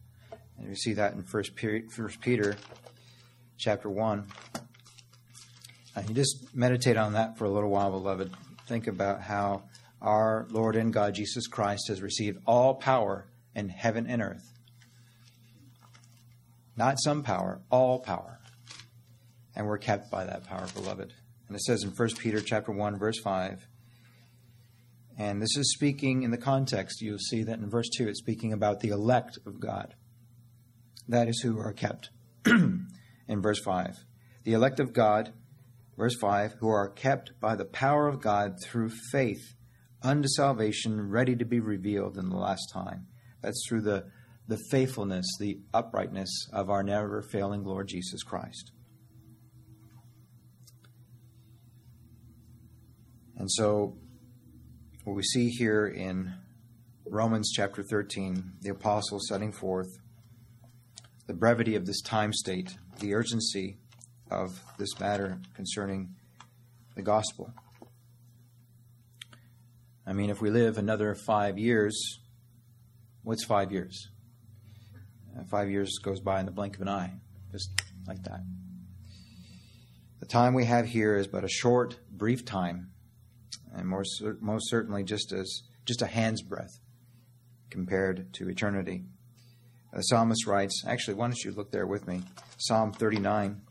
And 0.58 0.67
you 0.67 0.75
see 0.75 0.93
that 0.93 1.13
in 1.13 1.24
First 1.24 1.55
Peter 1.55 2.55
chapter 3.58 3.89
1. 3.89 4.27
And 5.96 6.10
you 6.10 6.15
just 6.15 6.55
meditate 6.55 6.98
on 6.98 7.13
that 7.13 7.38
for 7.38 7.46
a 7.46 7.50
little 7.50 7.70
while, 7.70 7.91
beloved. 7.91 8.31
Think 8.67 8.88
about 8.88 9.22
how 9.22 9.63
our 10.01 10.48
Lord 10.50 10.75
and 10.75 10.93
God 10.93 11.15
Jesus 11.15 11.48
Christ 11.48 11.88
has 11.89 12.01
received 12.01 12.39
all 12.46 12.75
power 12.75 13.27
in 13.53 13.70
heaven 13.70 14.08
and 14.08 14.22
earth. 14.22 14.53
Not 16.77 16.96
some 17.00 17.24
power, 17.24 17.62
all 17.70 18.00
power. 18.00 18.39
And 19.55 19.67
we're 19.67 19.77
kept 19.77 20.10
by 20.10 20.24
that 20.24 20.46
power, 20.46 20.65
beloved. 20.74 21.13
And 21.48 21.55
it 21.55 21.62
says 21.62 21.84
in 21.84 21.89
1 21.89 22.10
Peter 22.17 22.39
chapter 22.39 22.72
1, 22.72 22.98
verse 22.98 23.20
5. 23.20 23.67
And 25.17 25.41
this 25.41 25.58
is 25.58 25.74
speaking 25.74 26.24
in 26.24 26.31
the 26.31 26.38
context, 26.38 27.01
you'll 27.01 27.20
see 27.20 27.43
that 27.43 27.60
in 27.60 27.70
verse 27.70 27.89
2, 27.89 28.08
it's 28.08 28.20
speaking 28.20 28.53
about 28.53 28.79
the 28.79 28.89
elect 28.89 29.38
of 29.46 29.60
God. 29.60 29.93
That 31.08 31.27
is 31.27 31.41
who 31.41 31.60
are 31.60 31.74
kept. 31.74 32.10
in 33.31 33.41
verse 33.41 33.62
5. 33.63 33.96
The 34.43 34.53
elect 34.53 34.79
of 34.79 34.93
God, 34.93 35.34
verse 35.98 36.15
5, 36.20 36.55
who 36.60 36.67
are 36.67 36.89
kept 36.89 37.31
by 37.39 37.55
the 37.55 37.65
power 37.65 38.08
of 38.08 38.22
God 38.22 38.55
through 38.63 38.89
faith 39.12 39.55
unto 40.03 40.27
salvation, 40.27 41.10
ready 41.10 41.36
to 41.38 41.46
be 41.46 41.60
revealed 41.60 42.17
in 42.17 42.29
the 42.29 42.38
last 42.38 42.70
time. 42.74 43.08
That's 43.41 43.65
through 43.67 43.81
the, 43.81 44.05
the 44.48 44.60
faithfulness, 44.70 45.25
the 45.39 45.60
uprightness 45.74 46.50
of 46.51 46.70
our 46.70 46.84
never 46.84 47.22
failing 47.22 47.63
Lord 47.63 47.88
Jesus 47.88 48.22
Christ. 48.22 48.72
And 53.38 53.50
so, 53.50 53.98
what 55.03 55.15
we 55.15 55.24
see 55.24 55.50
here 55.50 55.88
in 55.88 56.34
Romans 57.05 57.51
chapter 57.55 57.81
13, 57.81 58.53
the 58.62 58.70
apostle 58.70 59.20
setting 59.20 59.51
forth 59.51 59.88
the 61.31 61.38
brevity 61.38 61.75
of 61.75 61.85
this 61.85 62.01
time 62.01 62.33
state, 62.33 62.75
the 63.00 63.13
urgency 63.13 63.77
of 64.29 64.61
this 64.77 65.00
matter 65.00 65.39
concerning 65.53 66.13
the 66.95 67.01
gospel. 67.01 67.53
I 70.05 70.11
mean, 70.11 70.29
if 70.29 70.41
we 70.41 70.50
live 70.50 70.77
another 70.77 71.15
five 71.15 71.57
years, 71.57 72.19
what's 73.23 73.45
five 73.45 73.71
years? 73.71 74.09
Uh, 75.33 75.43
five 75.50 75.69
years 75.69 76.00
goes 76.00 76.19
by 76.19 76.41
in 76.41 76.45
the 76.45 76.51
blink 76.51 76.75
of 76.75 76.81
an 76.81 76.89
eye, 76.89 77.13
just 77.53 77.69
like 78.05 78.21
that. 78.23 78.41
The 80.19 80.25
time 80.25 80.53
we 80.53 80.65
have 80.65 80.85
here 80.85 81.15
is 81.15 81.27
but 81.27 81.45
a 81.45 81.50
short, 81.50 81.97
brief 82.11 82.43
time 82.43 82.91
and 83.73 83.88
more, 83.88 84.03
most 84.41 84.69
certainly 84.69 85.05
just 85.05 85.31
as 85.31 85.61
just 85.85 86.01
a 86.01 86.07
hand's 86.07 86.41
breadth 86.41 86.81
compared 87.69 88.33
to 88.33 88.50
eternity. 88.50 89.05
The 89.93 90.01
psalmist 90.03 90.48
writes, 90.48 90.83
actually, 90.88 91.15
why 91.15 91.27
don't 91.27 91.43
you 91.43 91.51
look 91.51 91.71
there 91.71 91.86
with 91.86 92.07
me? 92.07 92.24
Psalm 92.57 92.93
39, 92.93 93.62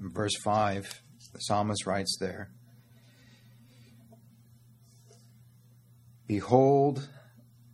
verse 0.00 0.36
5. 0.42 1.02
The 1.32 1.38
psalmist 1.38 1.86
writes 1.86 2.16
there 2.20 2.50
Behold, 6.26 7.08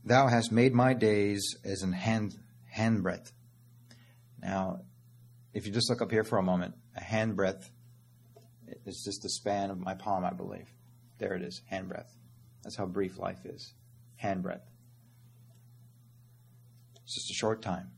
thou 0.04 0.28
hast 0.28 0.52
made 0.52 0.74
my 0.74 0.92
days 0.92 1.56
as 1.64 1.82
an 1.82 1.92
hand, 1.92 2.36
handbreadth. 2.76 3.32
Now, 4.40 4.80
if 5.54 5.66
you 5.66 5.72
just 5.72 5.88
look 5.90 6.02
up 6.02 6.10
here 6.10 6.24
for 6.24 6.38
a 6.38 6.42
moment, 6.42 6.74
a 6.96 7.00
handbreadth 7.00 7.70
it's 8.86 9.04
just 9.04 9.22
the 9.22 9.28
span 9.28 9.70
of 9.70 9.78
my 9.78 9.94
palm, 9.94 10.24
I 10.24 10.32
believe. 10.32 10.72
There 11.18 11.34
it 11.34 11.42
is, 11.42 11.62
handbreadth. 11.70 12.10
That's 12.62 12.76
how 12.76 12.86
brief 12.86 13.18
life 13.18 13.44
is. 13.44 13.74
Handbreadth. 14.22 14.62
It's 17.08 17.14
just 17.14 17.30
a 17.30 17.40
short 17.40 17.62
time. 17.62 17.90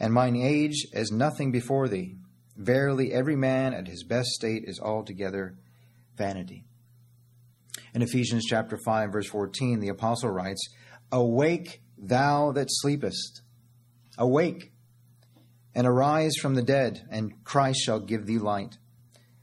And 0.00 0.12
mine 0.12 0.34
age 0.34 0.88
as 0.92 1.12
nothing 1.12 1.52
before 1.52 1.86
thee. 1.86 2.16
Verily, 2.56 3.12
every 3.12 3.36
man 3.36 3.72
at 3.72 3.86
his 3.86 4.02
best 4.02 4.30
state 4.30 4.64
is 4.66 4.80
altogether 4.80 5.54
vanity. 6.16 6.64
In 7.94 8.02
Ephesians 8.02 8.46
chapter 8.48 8.76
5, 8.84 9.12
verse 9.12 9.28
14, 9.28 9.78
the 9.78 9.90
apostle 9.90 10.30
writes, 10.30 10.60
Awake, 11.12 11.82
thou 11.96 12.50
that 12.50 12.66
sleepest. 12.68 13.42
Awake, 14.18 14.72
and 15.72 15.86
arise 15.86 16.34
from 16.42 16.56
the 16.56 16.62
dead, 16.62 17.06
and 17.12 17.44
Christ 17.44 17.78
shall 17.84 18.00
give 18.00 18.26
thee 18.26 18.38
light. 18.38 18.76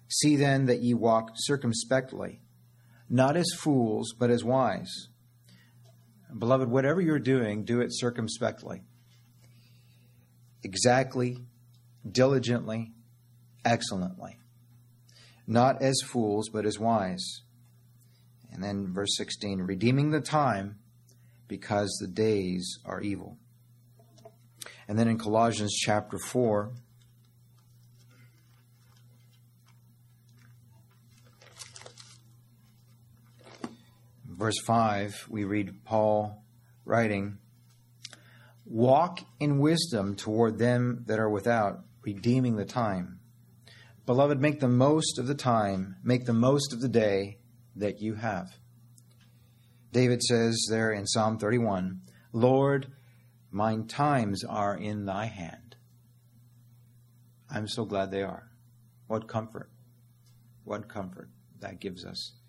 See 0.09 0.35
then 0.35 0.65
that 0.65 0.81
ye 0.81 0.93
walk 0.93 1.31
circumspectly, 1.35 2.41
not 3.09 3.37
as 3.37 3.47
fools, 3.57 4.13
but 4.19 4.29
as 4.29 4.43
wise. 4.43 5.07
Beloved, 6.37 6.69
whatever 6.69 7.01
you're 7.01 7.19
doing, 7.19 7.63
do 7.65 7.81
it 7.81 7.89
circumspectly. 7.91 8.81
Exactly, 10.63 11.37
diligently, 12.09 12.91
excellently. 13.65 14.37
Not 15.47 15.81
as 15.81 16.01
fools, 16.05 16.49
but 16.49 16.65
as 16.65 16.79
wise. 16.79 17.41
And 18.51 18.63
then 18.63 18.93
verse 18.93 19.15
16 19.17 19.59
redeeming 19.59 20.11
the 20.11 20.21
time 20.21 20.79
because 21.47 21.97
the 21.99 22.07
days 22.07 22.79
are 22.85 23.01
evil. 23.01 23.37
And 24.87 24.97
then 24.97 25.07
in 25.07 25.17
Colossians 25.17 25.73
chapter 25.73 26.17
4, 26.17 26.71
verse 34.41 34.59
5, 34.65 35.27
we 35.29 35.43
read 35.43 35.85
Paul 35.85 36.43
writing, 36.83 37.37
Walk 38.65 39.19
in 39.39 39.59
wisdom 39.59 40.15
toward 40.15 40.57
them 40.57 41.03
that 41.05 41.19
are 41.19 41.29
without, 41.29 41.81
redeeming 42.01 42.55
the 42.55 42.65
time. 42.65 43.19
Beloved, 44.07 44.41
make 44.41 44.59
the 44.59 44.67
most 44.67 45.19
of 45.19 45.27
the 45.27 45.35
time, 45.35 45.97
make 46.03 46.25
the 46.25 46.33
most 46.33 46.73
of 46.73 46.81
the 46.81 46.89
day 46.89 47.37
that 47.75 48.01
you 48.01 48.15
have. 48.15 48.47
David 49.91 50.23
says 50.23 50.65
there 50.71 50.91
in 50.91 51.05
Psalm 51.05 51.37
31, 51.37 52.01
Lord, 52.33 52.87
mine 53.51 53.85
times 53.85 54.43
are 54.43 54.75
in 54.75 55.05
thy 55.05 55.25
hand. 55.25 55.75
I'm 57.47 57.67
so 57.67 57.85
glad 57.85 58.09
they 58.09 58.23
are. 58.23 58.49
What 59.05 59.27
comfort, 59.27 59.69
what 60.63 60.89
comfort 60.89 61.29
that 61.59 61.79
gives 61.79 62.03
us. 62.03 62.40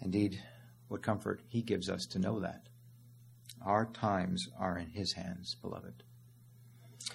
Indeed, 0.00 0.40
what 0.88 1.02
comfort 1.02 1.40
He 1.48 1.62
gives 1.62 1.88
us 1.88 2.06
to 2.12 2.18
know 2.18 2.40
that. 2.40 2.62
Our 3.64 3.86
times 3.86 4.46
are 4.58 4.78
in 4.78 4.90
His 4.90 5.14
hands, 5.14 5.56
beloved. 5.60 6.02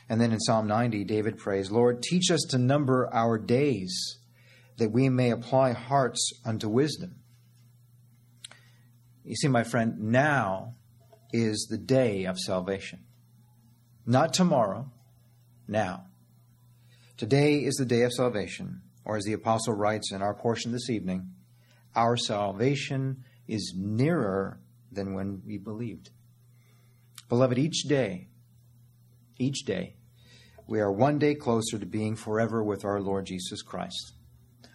And 0.10 0.20
then 0.20 0.32
in 0.32 0.40
Psalm 0.40 0.68
90, 0.68 1.04
David 1.06 1.38
prays, 1.38 1.72
Lord, 1.72 2.02
teach 2.02 2.32
us 2.32 2.42
to 2.50 2.58
number 2.58 3.10
our 3.14 3.38
days, 3.38 4.18
that 4.78 4.92
we 4.92 5.10
may 5.10 5.32
apply 5.32 5.72
hearts 5.74 6.32
unto 6.46 6.68
wisdom. 6.68 7.16
You 9.24 9.36
see, 9.36 9.48
my 9.48 9.64
friend, 9.64 10.00
now 10.00 10.76
is 11.32 11.68
the 11.70 11.78
day 11.78 12.26
of 12.26 12.38
salvation. 12.40 13.06
Not 14.06 14.34
tomorrow, 14.34 14.92
now. 15.68 16.08
Today 17.18 17.58
is 17.58 17.76
the 17.76 17.86
day 17.86 18.02
of 18.02 18.12
salvation, 18.12 18.82
or 19.06 19.16
as 19.16 19.24
the 19.24 19.34
apostle 19.34 19.76
writes 19.76 20.12
in 20.12 20.22
our 20.22 20.34
portion 20.34 20.72
this 20.72 20.90
evening, 20.90 21.30
our 21.96 22.16
salvation 22.18 23.24
is 23.48 23.74
nearer 23.76 24.60
than 24.92 25.14
when 25.14 25.42
we 25.46 25.58
believed. 25.58 26.10
Beloved, 27.30 27.58
each 27.58 27.84
day, 27.84 28.28
each 29.40 29.64
day, 29.66 29.96
we 30.68 30.80
are 30.80 30.92
one 30.92 31.18
day 31.18 31.36
closer 31.36 31.78
to 31.80 31.86
being 31.86 32.16
forever 32.16 32.64
with 32.64 32.86
our 32.86 33.02
Lord 33.02 33.26
Jesus 33.26 33.62
Christ, 33.62 34.14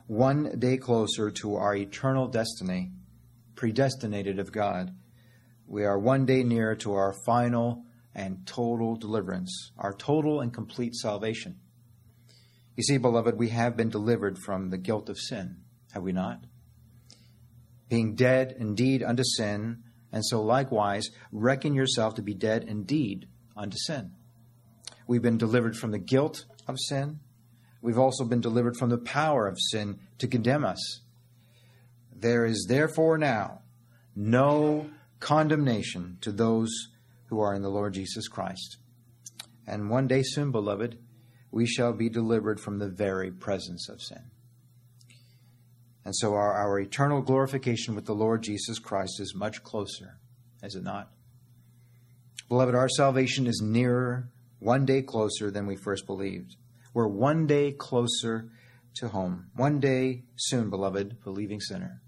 one 0.06 0.58
day 0.58 0.76
closer 0.76 1.30
to 1.30 1.56
our 1.56 1.74
eternal 1.74 2.28
destiny, 2.28 2.92
predestinated 3.54 4.38
of 4.38 4.52
God. 4.52 4.94
We 5.66 5.84
are 5.84 5.98
one 5.98 6.26
day 6.26 6.42
nearer 6.42 6.76
to 6.76 6.94
our 6.94 7.14
final 7.24 7.84
and 8.14 8.46
total 8.46 8.96
deliverance, 8.96 9.72
our 9.78 9.92
total 9.92 10.40
and 10.40 10.52
complete 10.52 10.94
salvation. 10.94 11.60
You 12.76 12.82
see, 12.82 12.98
beloved, 12.98 13.38
we 13.38 13.48
have 13.50 13.76
been 13.76 13.88
delivered 13.88 14.38
from 14.38 14.70
the 14.70 14.78
guilt 14.78 15.08
of 15.08 15.18
sin, 15.18 15.58
have 15.92 16.02
we 16.02 16.12
not? 16.12 16.44
Being 17.88 18.14
dead 18.14 18.54
indeed 18.58 19.02
unto 19.02 19.22
sin, 19.24 19.82
and 20.12 20.24
so 20.24 20.42
likewise 20.42 21.10
reckon 21.30 21.74
yourself 21.74 22.14
to 22.14 22.22
be 22.22 22.34
dead 22.34 22.64
indeed 22.64 23.26
unto 23.56 23.76
sin. 23.76 24.12
We've 25.06 25.22
been 25.22 25.38
delivered 25.38 25.76
from 25.76 25.92
the 25.92 25.98
guilt 25.98 26.44
of 26.66 26.76
sin. 26.78 27.20
We've 27.80 27.98
also 27.98 28.24
been 28.24 28.40
delivered 28.40 28.76
from 28.76 28.90
the 28.90 28.98
power 28.98 29.46
of 29.46 29.58
sin 29.70 30.00
to 30.18 30.26
condemn 30.26 30.64
us. 30.64 31.00
There 32.14 32.44
is 32.44 32.66
therefore 32.68 33.18
now 33.18 33.60
no 34.14 34.90
condemnation 35.20 36.18
to 36.22 36.32
those 36.32 36.70
who 37.26 37.40
are 37.40 37.54
in 37.54 37.62
the 37.62 37.68
Lord 37.68 37.94
Jesus 37.94 38.28
Christ. 38.28 38.78
And 39.66 39.90
one 39.90 40.06
day 40.06 40.22
soon, 40.24 40.50
beloved, 40.50 40.98
we 41.50 41.66
shall 41.66 41.92
be 41.92 42.08
delivered 42.08 42.60
from 42.60 42.78
the 42.78 42.88
very 42.88 43.30
presence 43.30 43.88
of 43.88 44.00
sin. 44.00 44.30
And 46.06 46.14
so 46.14 46.34
our, 46.34 46.52
our 46.52 46.78
eternal 46.78 47.20
glorification 47.20 47.96
with 47.96 48.06
the 48.06 48.14
Lord 48.14 48.44
Jesus 48.44 48.78
Christ 48.78 49.18
is 49.18 49.34
much 49.34 49.64
closer, 49.64 50.20
is 50.62 50.76
it 50.76 50.84
not? 50.84 51.10
Beloved, 52.48 52.76
our 52.76 52.88
salvation 52.88 53.48
is 53.48 53.60
nearer 53.60 54.30
one 54.60 54.84
day 54.84 55.02
closer 55.02 55.50
than 55.50 55.66
we 55.66 55.74
first 55.74 56.06
believed. 56.06 56.54
We're 56.94 57.08
one 57.08 57.48
day 57.48 57.72
closer 57.72 58.52
to 58.98 59.08
home. 59.08 59.50
One 59.56 59.80
day 59.80 60.22
soon, 60.36 60.70
beloved, 60.70 61.24
believing 61.24 61.60
sinner. 61.60 62.00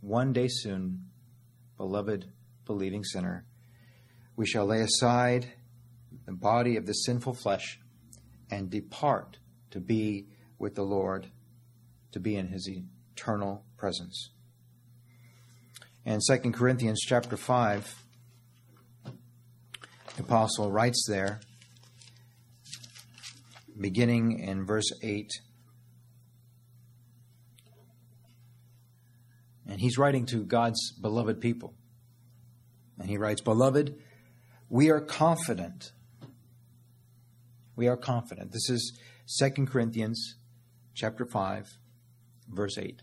One 0.00 0.32
day 0.32 0.48
soon, 0.48 1.04
beloved, 1.76 2.32
believing 2.66 3.04
sinner, 3.04 3.44
we 4.34 4.44
shall 4.44 4.66
lay 4.66 4.80
aside 4.80 5.52
the 6.26 6.32
body 6.32 6.76
of 6.76 6.84
the 6.84 6.94
sinful 6.94 7.34
flesh 7.34 7.78
and 8.50 8.70
depart 8.70 9.38
to 9.70 9.78
be 9.78 10.26
with 10.58 10.74
the 10.74 10.82
Lord, 10.82 11.28
to 12.10 12.18
be 12.18 12.34
in 12.34 12.48
his 12.48 12.68
eternal 13.20 13.64
presence. 13.76 14.30
And 16.06 16.20
2 16.26 16.52
Corinthians 16.52 17.00
chapter 17.06 17.36
5, 17.36 18.02
the 20.16 20.22
apostle 20.22 20.70
writes 20.70 21.04
there, 21.08 21.40
beginning 23.78 24.38
in 24.38 24.64
verse 24.64 24.90
8. 25.02 25.30
And 29.68 29.80
he's 29.80 29.98
writing 29.98 30.26
to 30.26 30.44
God's 30.44 30.92
beloved 30.92 31.40
people. 31.40 31.74
And 32.98 33.08
he 33.08 33.18
writes, 33.18 33.40
Beloved, 33.40 33.96
we 34.68 34.90
are 34.90 35.00
confident. 35.00 35.92
We 37.76 37.86
are 37.86 37.96
confident. 37.96 38.52
This 38.52 38.68
is 38.68 38.98
2 39.38 39.66
Corinthians 39.66 40.36
chapter 40.94 41.24
5, 41.24 41.66
verse 42.48 42.76
8. 42.78 43.02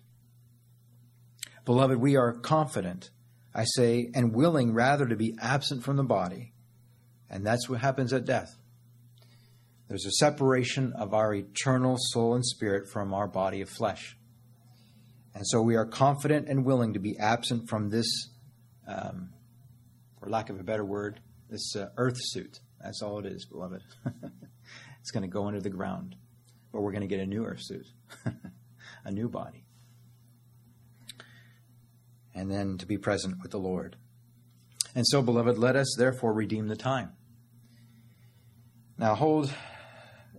Beloved, 1.67 1.97
we 1.97 2.15
are 2.15 2.31
confident, 2.31 3.09
I 3.53 3.65
say, 3.65 4.09
and 4.15 4.33
willing 4.33 4.73
rather 4.73 5.05
to 5.05 5.17
be 5.17 5.35
absent 5.41 5.83
from 5.83 5.97
the 5.97 6.03
body. 6.03 6.53
And 7.29 7.45
that's 7.45 7.67
what 7.67 7.81
happens 7.81 8.13
at 8.13 8.23
death. 8.23 8.55
There's 9.89 10.05
a 10.05 10.11
separation 10.11 10.93
of 10.93 11.13
our 11.13 11.33
eternal 11.33 11.97
soul 11.99 12.35
and 12.35 12.45
spirit 12.45 12.87
from 12.89 13.13
our 13.13 13.27
body 13.27 13.59
of 13.59 13.69
flesh. 13.69 14.15
And 15.35 15.45
so 15.45 15.61
we 15.61 15.75
are 15.75 15.85
confident 15.85 16.47
and 16.47 16.63
willing 16.63 16.93
to 16.93 16.99
be 16.99 17.19
absent 17.19 17.67
from 17.67 17.89
this, 17.89 18.29
um, 18.87 19.31
for 20.21 20.29
lack 20.29 20.49
of 20.49 20.61
a 20.61 20.63
better 20.63 20.85
word, 20.85 21.19
this 21.49 21.75
uh, 21.75 21.89
earth 21.97 22.15
suit. 22.17 22.61
That's 22.81 23.01
all 23.01 23.19
it 23.19 23.25
is, 23.25 23.43
beloved. 23.45 23.83
it's 25.01 25.11
going 25.11 25.23
to 25.23 25.27
go 25.27 25.47
under 25.47 25.59
the 25.59 25.69
ground. 25.69 26.15
But 26.71 26.79
we're 26.79 26.93
going 26.93 27.01
to 27.01 27.13
get 27.13 27.19
a 27.19 27.27
new 27.27 27.43
earth 27.43 27.61
suit, 27.61 27.87
a 29.03 29.11
new 29.11 29.27
body. 29.27 29.66
And 32.37 32.51
then 32.51 32.77
to 32.77 32.85
be 32.85 32.99
present 32.99 33.41
with 33.41 33.49
the 33.49 33.57
Lord. 33.57 33.95
And 34.93 35.05
so, 35.07 35.23
beloved, 35.23 35.57
let 35.57 35.75
us 35.75 35.95
therefore 35.97 36.33
redeem 36.33 36.67
the 36.67 36.75
time. 36.75 37.13
Now, 38.95 39.15
hold 39.15 39.51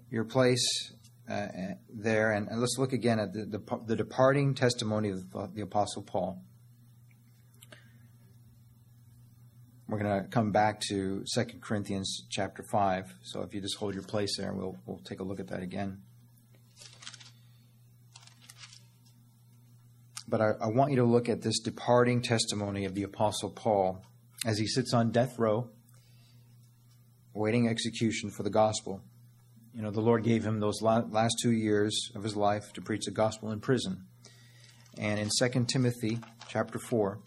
your 0.09 0.25
place 0.25 0.93
uh, 1.29 1.47
there, 1.93 2.33
and, 2.33 2.49
and, 2.49 2.61
let's 2.61 2.77
look 2.79 2.93
again 2.93 3.19
at 3.19 3.33
the, 3.33 3.45
the, 3.45 3.81
the 3.87 3.97
departing 3.97 4.55
testimony 4.55 5.11
of 5.11 5.31
the, 5.31 5.51
the 5.55 5.61
Apostle 5.63 6.03
Paul. 6.03 6.41
We're 9.89 9.99
going 9.99 10.23
to 10.23 10.29
come 10.29 10.53
back 10.53 10.81
to 10.91 11.25
2 11.35 11.45
Corinthians 11.61 12.27
chapter 12.31 12.63
5. 12.71 13.15
So 13.23 13.43
if 13.43 13.55
you 13.55 13.61
just 13.61 13.77
hold 13.77 13.95
your 13.95 14.05
place 14.05 14.37
there, 14.39 14.53
we'll, 14.53 14.77
we'll 14.87 14.99
take 14.99 15.21
a 15.21 15.25
look 15.25 15.41
at 15.41 15.49
that 15.49 15.63
again. 15.63 16.03
But 20.29 20.43
I, 20.43 20.51
I 20.61 20.67
want 20.67 20.91
you 20.91 20.99
to 20.99 21.05
look 21.05 21.31
at 21.31 21.41
this 21.41 21.59
departing 21.59 22.21
testimony 22.21 22.85
of 22.85 22.95
the 22.95 23.03
Apostle 23.03 23.51
Paul 23.51 24.05
as 24.45 24.59
he 24.59 24.67
sits 24.67 24.93
on 24.93 25.11
death 25.11 25.38
row, 25.38 25.71
awaiting 27.35 27.67
execution 27.67 28.31
for 28.31 28.43
the 28.43 28.51
gospel. 28.51 29.01
You 29.75 29.83
know, 29.83 29.91
the 29.91 30.03
Lord 30.03 30.25
gave 30.25 30.45
him 30.45 30.61
those 30.61 30.83
last 30.83 31.37
two 31.41 31.53
years 31.53 32.11
of 32.14 32.23
his 32.23 32.37
life 32.37 32.73
to 32.75 32.83
preach 32.83 33.07
the 33.07 33.11
gospel 33.11 33.51
in 33.53 33.61
prison. 33.61 34.05
And 34.99 35.19
in 35.19 35.31
2 35.31 35.64
Timothy 35.64 36.19
chapter 36.49 36.79
4, 36.79 37.21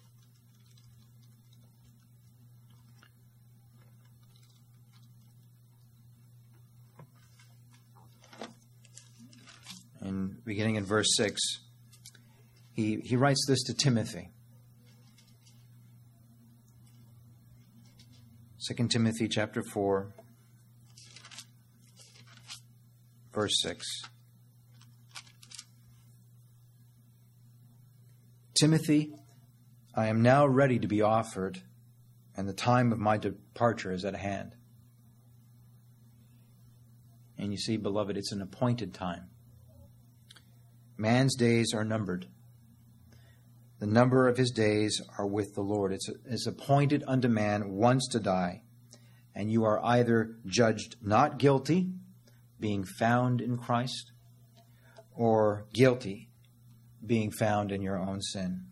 and 10.01 10.43
beginning 10.43 10.75
in 10.75 10.85
verse 10.85 11.07
6, 11.15 11.39
he, 12.73 13.01
he 13.03 13.15
writes 13.15 13.45
this 13.47 13.63
to 13.63 13.73
Timothy. 13.73 14.29
2 18.67 18.87
Timothy 18.87 19.27
chapter 19.27 19.63
4 19.63 20.13
verse 23.33 23.61
6. 23.61 23.85
Timothy, 28.53 29.13
I 29.95 30.07
am 30.07 30.21
now 30.21 30.45
ready 30.45 30.77
to 30.79 30.87
be 30.87 31.01
offered, 31.01 31.61
and 32.37 32.47
the 32.47 32.53
time 32.53 32.91
of 32.91 32.99
my 32.99 33.17
departure 33.17 33.91
is 33.91 34.05
at 34.05 34.15
hand. 34.15 34.53
And 37.37 37.51
you 37.51 37.57
see, 37.57 37.77
beloved, 37.77 38.17
it's 38.17 38.31
an 38.31 38.41
appointed 38.41 38.93
time. 38.93 39.29
Man's 40.97 41.35
days 41.35 41.73
are 41.73 41.83
numbered. 41.83 42.27
The 43.81 43.87
number 43.87 44.27
of 44.27 44.37
his 44.37 44.51
days 44.51 45.01
are 45.17 45.25
with 45.25 45.55
the 45.55 45.61
Lord. 45.61 45.91
It's, 45.91 46.07
it's 46.25 46.45
appointed 46.45 47.03
unto 47.07 47.27
man 47.27 47.71
once 47.71 48.07
to 48.11 48.19
die, 48.19 48.61
and 49.33 49.51
you 49.51 49.63
are 49.63 49.83
either 49.83 50.35
judged 50.45 50.97
not 51.01 51.39
guilty 51.39 51.89
being 52.59 52.83
found 52.83 53.41
in 53.41 53.57
Christ, 53.57 54.11
or 55.11 55.65
guilty, 55.73 56.29
being 57.03 57.31
found 57.31 57.71
in 57.71 57.81
your 57.81 57.97
own 57.97 58.21
sin. 58.21 58.67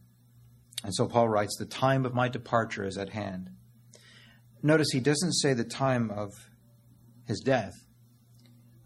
And 0.83 0.93
so 0.93 1.07
Paul 1.07 1.27
writes, 1.27 1.57
The 1.57 1.65
time 1.65 2.05
of 2.05 2.13
my 2.13 2.29
departure 2.29 2.85
is 2.85 2.95
at 2.95 3.09
hand. 3.09 3.49
Notice 4.61 4.89
he 4.91 4.99
doesn't 4.99 5.33
say 5.33 5.55
the 5.55 5.63
time 5.63 6.11
of 6.11 6.29
his 7.25 7.39
death, 7.39 7.73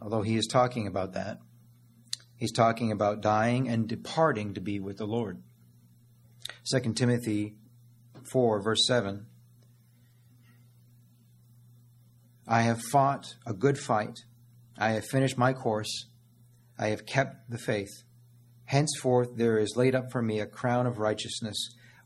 although 0.01 0.21
he 0.21 0.38
is 0.38 0.47
talking 0.47 0.88
about 0.88 1.15
that. 1.15 1.39
He's 2.38 2.53
talking 2.53 2.93
about 2.93 3.19
dying 3.19 3.67
and 3.67 3.89
departing 3.89 4.53
to 4.53 4.62
be 4.62 4.79
with 4.79 4.99
the 4.99 5.05
Lord. 5.05 5.43
2 6.65 6.93
Timothy 6.93 7.56
4, 8.32 8.62
verse 8.62 8.88
7. 8.88 9.26
I 12.47 12.62
have 12.62 12.82
fought 12.82 13.36
a 13.45 13.54
good 13.54 13.78
fight. 13.78 14.19
I 14.78 14.91
have 14.91 15.06
finished 15.06 15.38
my 15.38 15.52
course. 15.52 16.08
I 16.80 16.88
have 16.88 17.06
kept 17.06 17.49
the 17.49 17.58
faith. 17.58 18.04
Henceforth 18.65 19.36
there 19.36 19.58
is 19.58 19.76
laid 19.76 19.93
up 19.93 20.06
for 20.12 20.21
me 20.21 20.39
a 20.39 20.45
crown 20.45 20.88
of 20.88 20.99
righteousness, 20.99 21.58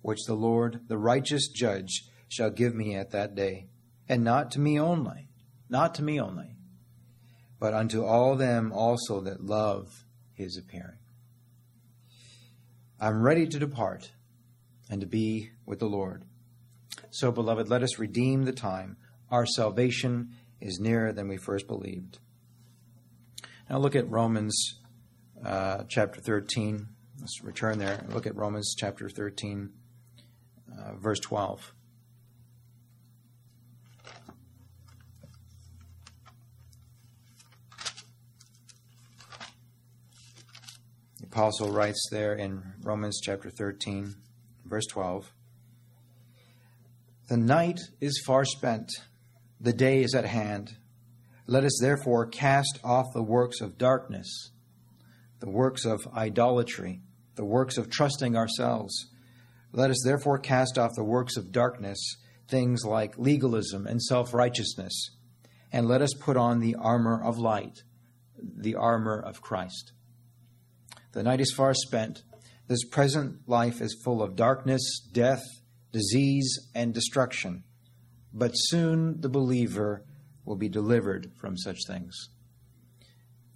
which 0.02 0.26
the 0.26 0.34
Lord, 0.34 0.82
the 0.88 0.98
righteous 0.98 1.48
judge, 1.50 2.04
shall 2.28 2.50
give 2.50 2.74
me 2.74 2.96
at 2.96 3.12
that 3.12 3.36
day, 3.36 3.68
and 4.10 4.24
not 4.24 4.50
to 4.52 4.60
me 4.60 4.80
only, 4.80 5.30
not 5.70 5.94
to 5.96 6.04
me 6.04 6.20
only, 6.20 6.56
but 7.60 7.76
unto 7.76 8.04
all 8.04 8.36
them 8.36 8.72
also 8.74 9.22
that 9.22 9.46
love 9.46 10.06
his 10.34 10.58
appearing. 10.58 10.98
I'm 13.00 13.22
ready 13.22 13.48
to 13.48 13.60
depart 13.60 14.12
and 14.90 15.02
to 15.02 15.08
be 15.08 15.52
with 15.66 15.80
the 15.80 15.88
Lord. 15.88 16.24
So, 17.10 17.32
beloved, 17.32 17.70
let 17.70 17.84
us 17.84 18.00
redeem 18.00 18.44
the 18.44 18.52
time. 18.52 18.98
Our 19.30 19.46
salvation 19.46 20.30
is 20.62 20.80
nearer 20.80 21.12
than 21.12 21.28
we 21.28 21.38
first 21.38 21.68
believed. 21.68 22.20
Now, 23.70 23.80
look 23.80 23.96
at 23.96 24.10
Romans 24.10 24.80
uh, 25.44 25.84
chapter 25.88 26.22
13. 26.22 26.88
Let's 27.20 27.44
return 27.44 27.80
there 27.80 28.06
look 28.10 28.28
at 28.28 28.36
Romans 28.36 28.76
chapter 28.78 29.10
13, 29.10 29.72
uh, 30.72 30.94
verse 30.96 31.20
12. 31.20 31.74
The 41.20 41.26
apostle 41.26 41.72
writes 41.72 42.08
there 42.12 42.36
in 42.36 42.62
Romans 42.84 43.20
chapter 43.22 43.50
13, 43.50 44.16
verse 44.68 44.86
12 44.88 45.32
The 47.30 47.38
night 47.38 47.80
is 48.00 48.24
far 48.26 48.46
spent, 48.46 48.90
the 49.60 49.74
day 49.74 50.02
is 50.02 50.14
at 50.16 50.26
hand. 50.26 50.78
Let 51.46 51.64
us 51.64 51.80
therefore 51.82 52.28
cast 52.28 52.80
off 52.84 53.06
the 53.14 53.24
works 53.24 53.62
of 53.62 53.78
darkness, 53.78 54.52
the 55.40 55.50
works 55.50 55.86
of 55.86 56.06
idolatry 56.14 57.02
the 57.38 57.46
works 57.46 57.78
of 57.78 57.90
trusting 57.90 58.36
ourselves. 58.36 59.08
Let 59.72 59.90
us 59.90 60.02
therefore 60.04 60.40
cast 60.40 60.78
off 60.78 60.92
the 60.96 61.04
works 61.04 61.38
of 61.38 61.52
darkness, 61.52 62.18
things 62.50 62.84
like 62.84 63.18
legalism 63.18 63.88
and 63.88 64.02
self 64.02 64.34
righteousness, 64.34 65.12
and 65.72 65.88
let 65.88 66.02
us 66.02 66.14
put 66.20 66.36
on 66.36 66.60
the 66.60 66.76
armor 66.76 67.24
of 67.24 67.38
light, 67.38 67.84
the 68.42 68.76
armor 68.76 69.20
of 69.20 69.42
Christ. 69.42 69.94
The 71.14 71.24
night 71.24 71.40
is 71.40 71.54
far 71.56 71.74
spent. 71.74 72.24
This 72.68 72.84
present 72.84 73.48
life 73.48 73.80
is 73.80 74.02
full 74.04 74.22
of 74.22 74.36
darkness, 74.36 75.00
death, 75.12 75.44
disease, 75.94 76.68
and 76.76 76.94
destruction. 76.94 77.64
But 78.34 78.52
soon 78.54 79.22
the 79.22 79.30
believer 79.30 80.04
will 80.44 80.58
be 80.58 80.68
delivered 80.68 81.32
from 81.40 81.58
such 81.58 81.80
things. 81.88 82.30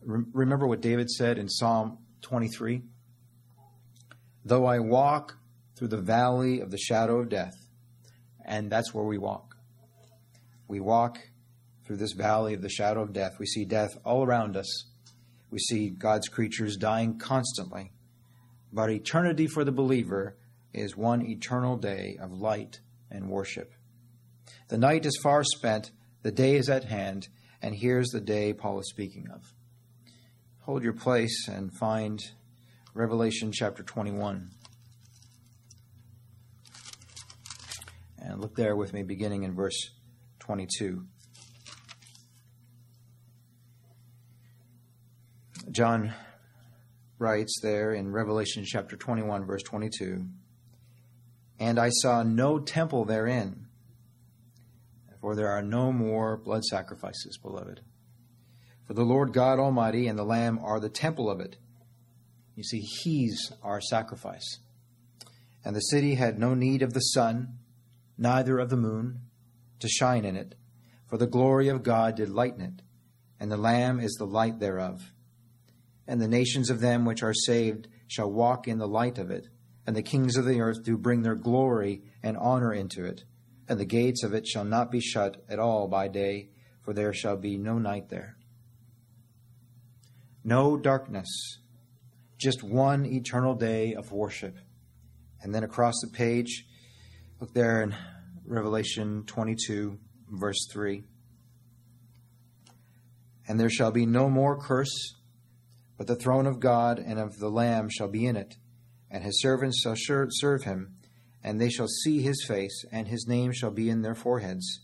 Remember 0.01 0.65
what 0.65 0.81
David 0.81 1.09
said 1.09 1.37
in 1.37 1.49
Psalm 1.49 1.97
23? 2.21 2.83
Though 4.45 4.65
I 4.65 4.79
walk 4.79 5.37
through 5.77 5.89
the 5.89 6.01
valley 6.01 6.61
of 6.61 6.71
the 6.71 6.77
shadow 6.77 7.19
of 7.19 7.29
death, 7.29 7.55
and 8.45 8.71
that's 8.71 8.93
where 8.93 9.05
we 9.05 9.17
walk. 9.17 9.55
We 10.67 10.79
walk 10.79 11.19
through 11.85 11.97
this 11.97 12.13
valley 12.13 12.53
of 12.53 12.61
the 12.61 12.69
shadow 12.69 13.01
of 13.01 13.13
death. 13.13 13.33
We 13.39 13.45
see 13.45 13.65
death 13.65 13.89
all 14.05 14.23
around 14.23 14.55
us. 14.55 14.85
We 15.49 15.59
see 15.59 15.89
God's 15.89 16.29
creatures 16.29 16.77
dying 16.77 17.19
constantly. 17.19 17.91
But 18.71 18.89
eternity 18.89 19.47
for 19.47 19.63
the 19.63 19.71
believer 19.71 20.37
is 20.73 20.95
one 20.95 21.21
eternal 21.21 21.77
day 21.77 22.17
of 22.21 22.31
light 22.31 22.79
and 23.09 23.29
worship. 23.29 23.73
The 24.69 24.77
night 24.77 25.05
is 25.05 25.19
far 25.21 25.43
spent, 25.43 25.91
the 26.23 26.31
day 26.31 26.55
is 26.55 26.69
at 26.69 26.85
hand, 26.85 27.27
and 27.61 27.75
here's 27.75 28.09
the 28.09 28.21
day 28.21 28.53
Paul 28.53 28.79
is 28.79 28.89
speaking 28.89 29.27
of. 29.33 29.53
Hold 30.61 30.83
your 30.83 30.93
place 30.93 31.47
and 31.47 31.73
find 31.73 32.21
Revelation 32.93 33.51
chapter 33.51 33.83
21. 33.83 34.49
And 38.19 38.39
look 38.39 38.55
there 38.55 38.75
with 38.75 38.93
me, 38.93 39.03
beginning 39.03 39.43
in 39.43 39.55
verse 39.55 39.91
22. 40.39 41.05
John 45.71 46.13
writes 47.21 47.59
there 47.61 47.93
in 47.93 48.11
Revelation 48.11 48.63
chapter 48.65 48.97
21, 48.97 49.45
verse 49.45 49.61
22 49.61 50.25
And 51.59 51.79
I 51.79 51.89
saw 51.89 52.23
no 52.23 52.57
temple 52.57 53.05
therein, 53.05 53.67
for 55.21 55.35
there 55.35 55.49
are 55.49 55.61
no 55.61 55.93
more 55.93 56.35
blood 56.35 56.63
sacrifices, 56.63 57.37
beloved. 57.37 57.81
For 58.87 58.95
the 58.95 59.03
Lord 59.03 59.33
God 59.33 59.59
Almighty 59.59 60.07
and 60.07 60.17
the 60.17 60.25
Lamb 60.25 60.59
are 60.63 60.79
the 60.79 60.89
temple 60.89 61.29
of 61.29 61.39
it. 61.39 61.57
You 62.55 62.63
see, 62.63 62.79
He's 62.79 63.53
our 63.61 63.79
sacrifice. 63.79 64.57
And 65.63 65.75
the 65.75 65.79
city 65.79 66.15
had 66.15 66.39
no 66.39 66.55
need 66.55 66.81
of 66.81 66.93
the 66.93 66.99
sun, 66.99 67.59
neither 68.17 68.57
of 68.57 68.71
the 68.71 68.77
moon, 68.77 69.21
to 69.79 69.87
shine 69.87 70.25
in 70.25 70.35
it, 70.35 70.55
for 71.07 71.17
the 71.17 71.27
glory 71.27 71.67
of 71.67 71.83
God 71.83 72.15
did 72.15 72.29
lighten 72.29 72.61
it, 72.61 72.81
and 73.39 73.51
the 73.51 73.57
Lamb 73.57 73.99
is 73.99 74.13
the 74.13 74.25
light 74.25 74.59
thereof. 74.59 75.11
And 76.07 76.21
the 76.21 76.27
nations 76.27 76.69
of 76.69 76.79
them 76.79 77.05
which 77.05 77.23
are 77.23 77.33
saved 77.33 77.87
shall 78.07 78.31
walk 78.31 78.67
in 78.67 78.77
the 78.77 78.87
light 78.87 79.17
of 79.17 79.31
it, 79.31 79.47
and 79.87 79.95
the 79.95 80.03
kings 80.03 80.35
of 80.35 80.45
the 80.45 80.59
earth 80.59 80.83
do 80.83 80.97
bring 80.97 81.21
their 81.21 81.35
glory 81.35 82.01
and 82.21 82.37
honor 82.37 82.73
into 82.73 83.05
it, 83.05 83.23
and 83.67 83.79
the 83.79 83.85
gates 83.85 84.23
of 84.23 84.33
it 84.33 84.47
shall 84.47 84.65
not 84.65 84.91
be 84.91 84.99
shut 84.99 85.43
at 85.49 85.59
all 85.59 85.87
by 85.87 86.07
day, 86.07 86.49
for 86.83 86.93
there 86.93 87.13
shall 87.13 87.37
be 87.37 87.57
no 87.57 87.77
night 87.77 88.09
there. 88.09 88.37
No 90.43 90.75
darkness 90.75 91.59
just 92.41 92.63
one 92.63 93.05
eternal 93.05 93.53
day 93.53 93.93
of 93.93 94.11
worship. 94.11 94.57
And 95.43 95.53
then 95.53 95.63
across 95.63 95.93
the 96.01 96.09
page, 96.09 96.65
look 97.39 97.53
there 97.53 97.83
in 97.83 97.95
Revelation 98.45 99.23
22, 99.27 99.99
verse 100.27 100.67
3. 100.71 101.03
And 103.47 103.59
there 103.59 103.69
shall 103.69 103.91
be 103.91 104.07
no 104.07 104.27
more 104.27 104.59
curse, 104.59 105.13
but 106.01 106.07
the 106.07 106.15
throne 106.15 106.47
of 106.47 106.59
God 106.59 106.97
and 106.97 107.19
of 107.19 107.37
the 107.37 107.51
Lamb 107.51 107.87
shall 107.87 108.07
be 108.07 108.25
in 108.25 108.35
it, 108.35 108.55
and 109.11 109.23
his 109.23 109.39
servants 109.39 109.79
shall 109.79 109.93
serve 109.95 110.63
him, 110.63 110.95
and 111.43 111.61
they 111.61 111.69
shall 111.69 111.87
see 111.87 112.23
his 112.23 112.43
face, 112.43 112.83
and 112.91 113.07
his 113.07 113.27
name 113.27 113.51
shall 113.51 113.69
be 113.69 113.87
in 113.87 114.01
their 114.01 114.15
foreheads. 114.15 114.79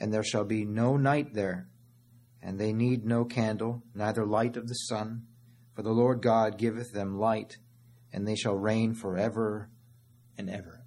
And 0.00 0.10
there 0.10 0.22
shall 0.22 0.46
be 0.46 0.64
no 0.64 0.96
night 0.96 1.34
there, 1.34 1.68
and 2.40 2.58
they 2.58 2.72
need 2.72 3.04
no 3.04 3.26
candle, 3.26 3.82
neither 3.94 4.24
light 4.24 4.56
of 4.56 4.66
the 4.66 4.74
sun 4.74 5.26
for 5.74 5.82
the 5.82 5.92
Lord 5.92 6.22
God 6.22 6.56
giveth 6.56 6.92
them 6.92 7.18
light, 7.18 7.58
and 8.10 8.26
they 8.26 8.34
shall 8.34 8.56
reign 8.56 8.94
forever 8.94 9.68
and 10.38 10.48
ever. 10.48 10.86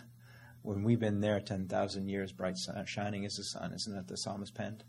when 0.61 0.83
we've 0.83 1.01
been 1.01 1.23
there 1.23 1.41
10,000 1.41 2.07
years, 2.07 2.33
bright 2.33 2.59
sun, 2.59 2.85
shining 2.85 3.25
as 3.25 3.37
the 3.37 3.45
sun, 3.45 3.73
isn't 3.73 3.95
that 3.95 4.09
the 4.09 4.19
psalmist 4.19 4.55
penned? 4.55 4.85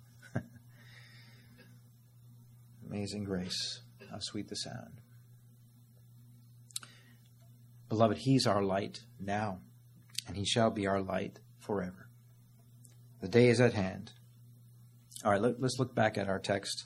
Amazing 2.89 3.23
grace. 3.23 3.81
How 4.09 4.17
sweet 4.19 4.47
the 4.47 4.55
sound. 4.55 5.01
Beloved, 7.87 8.17
He's 8.17 8.47
our 8.47 8.63
light 8.63 8.99
now, 9.19 9.59
and 10.27 10.35
He 10.35 10.45
shall 10.45 10.71
be 10.71 10.87
our 10.87 11.01
light 11.01 11.39
forever. 11.59 12.09
The 13.21 13.27
day 13.27 13.49
is 13.49 13.61
at 13.61 13.73
hand. 13.73 14.11
All 15.23 15.31
right, 15.31 15.41
let, 15.41 15.61
us 15.61 15.79
look 15.79 15.93
back 15.93 16.17
at 16.17 16.29
our 16.29 16.39
text. 16.39 16.85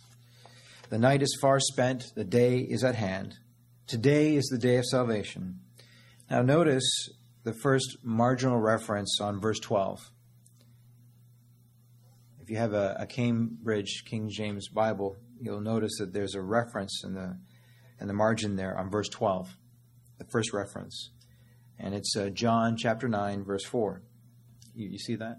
The 0.90 0.98
night 0.98 1.22
is 1.22 1.38
far 1.40 1.60
spent, 1.60 2.12
the 2.16 2.24
day 2.24 2.60
is 2.60 2.84
at 2.84 2.96
hand. 2.96 3.36
Today 3.88 4.36
is 4.36 4.46
the 4.46 4.58
day 4.58 4.78
of 4.78 4.86
salvation. 4.86 5.60
Now, 6.30 6.42
notice 6.42 7.10
the 7.44 7.54
first 7.54 7.98
marginal 8.04 8.60
reference 8.60 9.20
on 9.22 9.40
verse 9.40 9.60
12. 9.60 10.00
If 12.42 12.50
you 12.50 12.58
have 12.58 12.74
a, 12.74 12.98
a 13.00 13.06
Cambridge 13.06 14.04
King 14.06 14.30
James 14.30 14.68
Bible, 14.68 15.16
you'll 15.44 15.62
notice 15.62 15.98
that 16.00 16.14
there's 16.14 16.36
a 16.36 16.42
reference 16.42 17.04
in 17.04 17.14
the 17.14 17.38
in 18.00 18.08
the 18.08 18.14
margin 18.14 18.56
there 18.56 18.78
on 18.78 18.90
verse 18.90 19.08
12, 19.10 19.56
the 20.18 20.26
first 20.32 20.52
reference, 20.54 21.12
and 21.78 21.94
it's 21.94 22.16
uh, 22.18 22.30
John 22.30 22.76
chapter 22.78 23.08
9, 23.08 23.44
verse 23.44 23.64
4. 23.66 24.02
You, 24.74 24.90
you 24.90 24.98
see 24.98 25.16
that? 25.16 25.38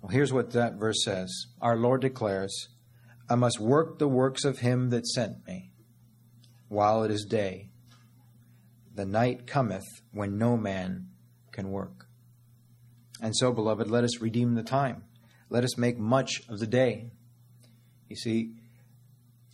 Well, 0.00 0.10
here's 0.10 0.32
what 0.32 0.52
that 0.52 0.74
verse 0.74 1.04
says 1.04 1.46
Our 1.60 1.76
Lord 1.76 2.00
declares, 2.00 2.68
I 3.28 3.34
must 3.34 3.60
work 3.60 3.98
the 3.98 4.08
works 4.08 4.44
of 4.44 4.58
him 4.58 4.90
that 4.90 5.06
sent 5.06 5.46
me 5.46 5.72
while 6.68 7.02
it 7.02 7.10
is 7.10 7.24
day. 7.24 7.70
The 8.94 9.04
night 9.04 9.46
cometh 9.46 9.84
when 10.12 10.38
no 10.38 10.56
man 10.56 11.08
can 11.52 11.70
work. 11.70 12.06
And 13.20 13.36
so, 13.36 13.52
beloved, 13.52 13.90
let 13.90 14.04
us 14.04 14.20
redeem 14.20 14.54
the 14.54 14.62
time. 14.62 15.04
Let 15.48 15.64
us 15.64 15.76
make 15.76 15.98
much 15.98 16.42
of 16.48 16.58
the 16.58 16.66
day. 16.66 17.10
You 18.08 18.16
see, 18.16 18.50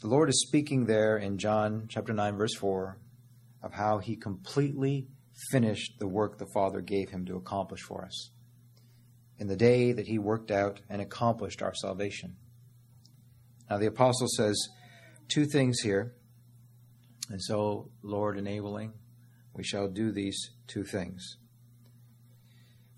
the 0.01 0.09
Lord 0.09 0.29
is 0.29 0.45
speaking 0.47 0.87
there 0.87 1.17
in 1.17 1.39
John 1.39 1.87
chapter 1.89 2.13
9, 2.13 2.37
verse 2.37 2.55
4, 2.57 2.99
of 3.63 3.73
how 3.73 3.99
he 3.99 4.17
completely 4.17 5.07
finished 5.51 5.99
the 5.99 6.09
work 6.09 6.39
the 6.39 6.51
Father 6.53 6.81
gave 6.81 7.11
him 7.11 7.25
to 7.27 7.37
accomplish 7.37 7.81
for 7.81 8.05
us 8.05 8.31
in 9.39 9.49
the 9.49 9.57
day 9.57 9.93
that 9.93 10.07
he 10.07 10.19
worked 10.19 10.51
out 10.51 10.81
and 10.89 11.01
accomplished 11.01 11.63
our 11.63 11.75
salvation. 11.75 12.37
Now, 13.69 13.79
the 13.79 13.87
apostle 13.87 14.29
says 14.29 14.69
two 15.29 15.47
things 15.47 15.81
here. 15.81 16.15
And 17.31 17.43
so, 17.43 17.91
Lord 18.03 18.39
enabling, 18.39 18.93
we 19.55 19.65
shall 19.65 19.89
do 19.89 20.13
these 20.13 20.51
two 20.67 20.85
things. 20.85 21.39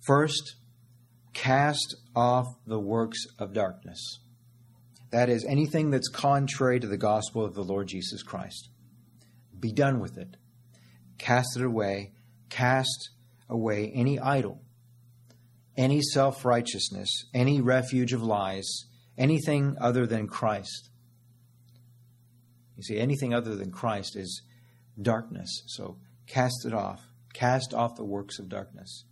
First, 0.07 0.57
cast 1.33 1.97
off 2.15 2.47
the 2.67 2.81
works 2.81 3.25
of 3.39 3.53
darkness. 3.53 4.19
That 5.15 5.29
is, 5.29 5.45
anything 5.45 5.91
that's 5.91 6.09
contrary 6.09 6.81
to 6.81 6.89
the 6.89 6.97
gospel 6.97 7.45
of 7.45 7.55
the 7.55 7.63
Lord 7.63 7.87
Jesus 7.87 8.25
Christ. 8.25 8.69
Be 9.61 9.71
done 9.71 10.01
with 10.01 10.19
it. 10.19 10.37
Cast 11.19 11.57
it 11.57 11.65
away. 11.65 12.11
Cast 12.51 13.11
away 13.49 13.93
any 13.95 14.19
idol, 14.19 14.61
any 15.77 16.03
self 16.03 16.45
righteousness, 16.45 17.27
any 17.33 17.61
refuge 17.61 18.13
of 18.13 18.25
lies, 18.25 18.87
anything 19.17 19.77
other 19.81 20.05
than 20.05 20.27
Christ. 20.27 20.91
You 22.77 22.83
see, 22.83 22.99
anything 22.99 23.33
other 23.33 23.55
than 23.55 23.71
Christ 23.71 24.17
is 24.17 24.43
darkness. 25.01 25.63
So 25.69 25.99
cast 26.27 26.67
it 26.67 26.75
off. 26.75 27.07
Cast 27.33 27.73
off 27.73 27.95
the 27.95 28.05
works 28.05 28.41
of 28.41 28.49
darkness. 28.49 29.05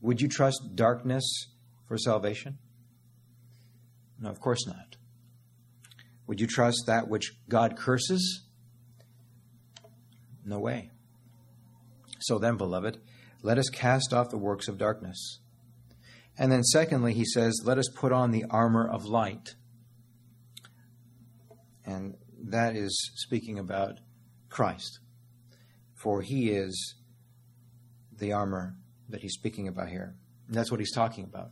Would 0.00 0.22
you 0.22 0.28
trust 0.28 0.74
darkness 0.74 1.48
for 1.86 1.98
salvation? 1.98 2.56
No, 4.20 4.28
of 4.28 4.40
course 4.40 4.66
not. 4.66 4.96
Would 6.26 6.40
you 6.40 6.46
trust 6.46 6.84
that 6.86 7.08
which 7.08 7.32
God 7.48 7.76
curses? 7.76 8.44
No 10.44 10.58
way. 10.60 10.90
So 12.20 12.38
then, 12.38 12.56
beloved, 12.56 12.98
let 13.42 13.58
us 13.58 13.68
cast 13.70 14.12
off 14.12 14.30
the 14.30 14.38
works 14.38 14.68
of 14.68 14.78
darkness. 14.78 15.40
And 16.38 16.52
then, 16.52 16.62
secondly, 16.62 17.14
he 17.14 17.24
says, 17.24 17.62
let 17.64 17.78
us 17.78 17.88
put 17.94 18.12
on 18.12 18.30
the 18.30 18.44
armor 18.50 18.88
of 18.88 19.06
light. 19.06 19.54
And 21.84 22.16
that 22.48 22.76
is 22.76 23.10
speaking 23.16 23.58
about 23.58 23.98
Christ. 24.48 25.00
For 25.94 26.22
he 26.22 26.50
is 26.50 26.94
the 28.16 28.32
armor 28.32 28.76
that 29.08 29.22
he's 29.22 29.34
speaking 29.34 29.68
about 29.68 29.88
here. 29.88 30.14
And 30.46 30.56
that's 30.56 30.70
what 30.70 30.80
he's 30.80 30.94
talking 30.94 31.24
about. 31.24 31.50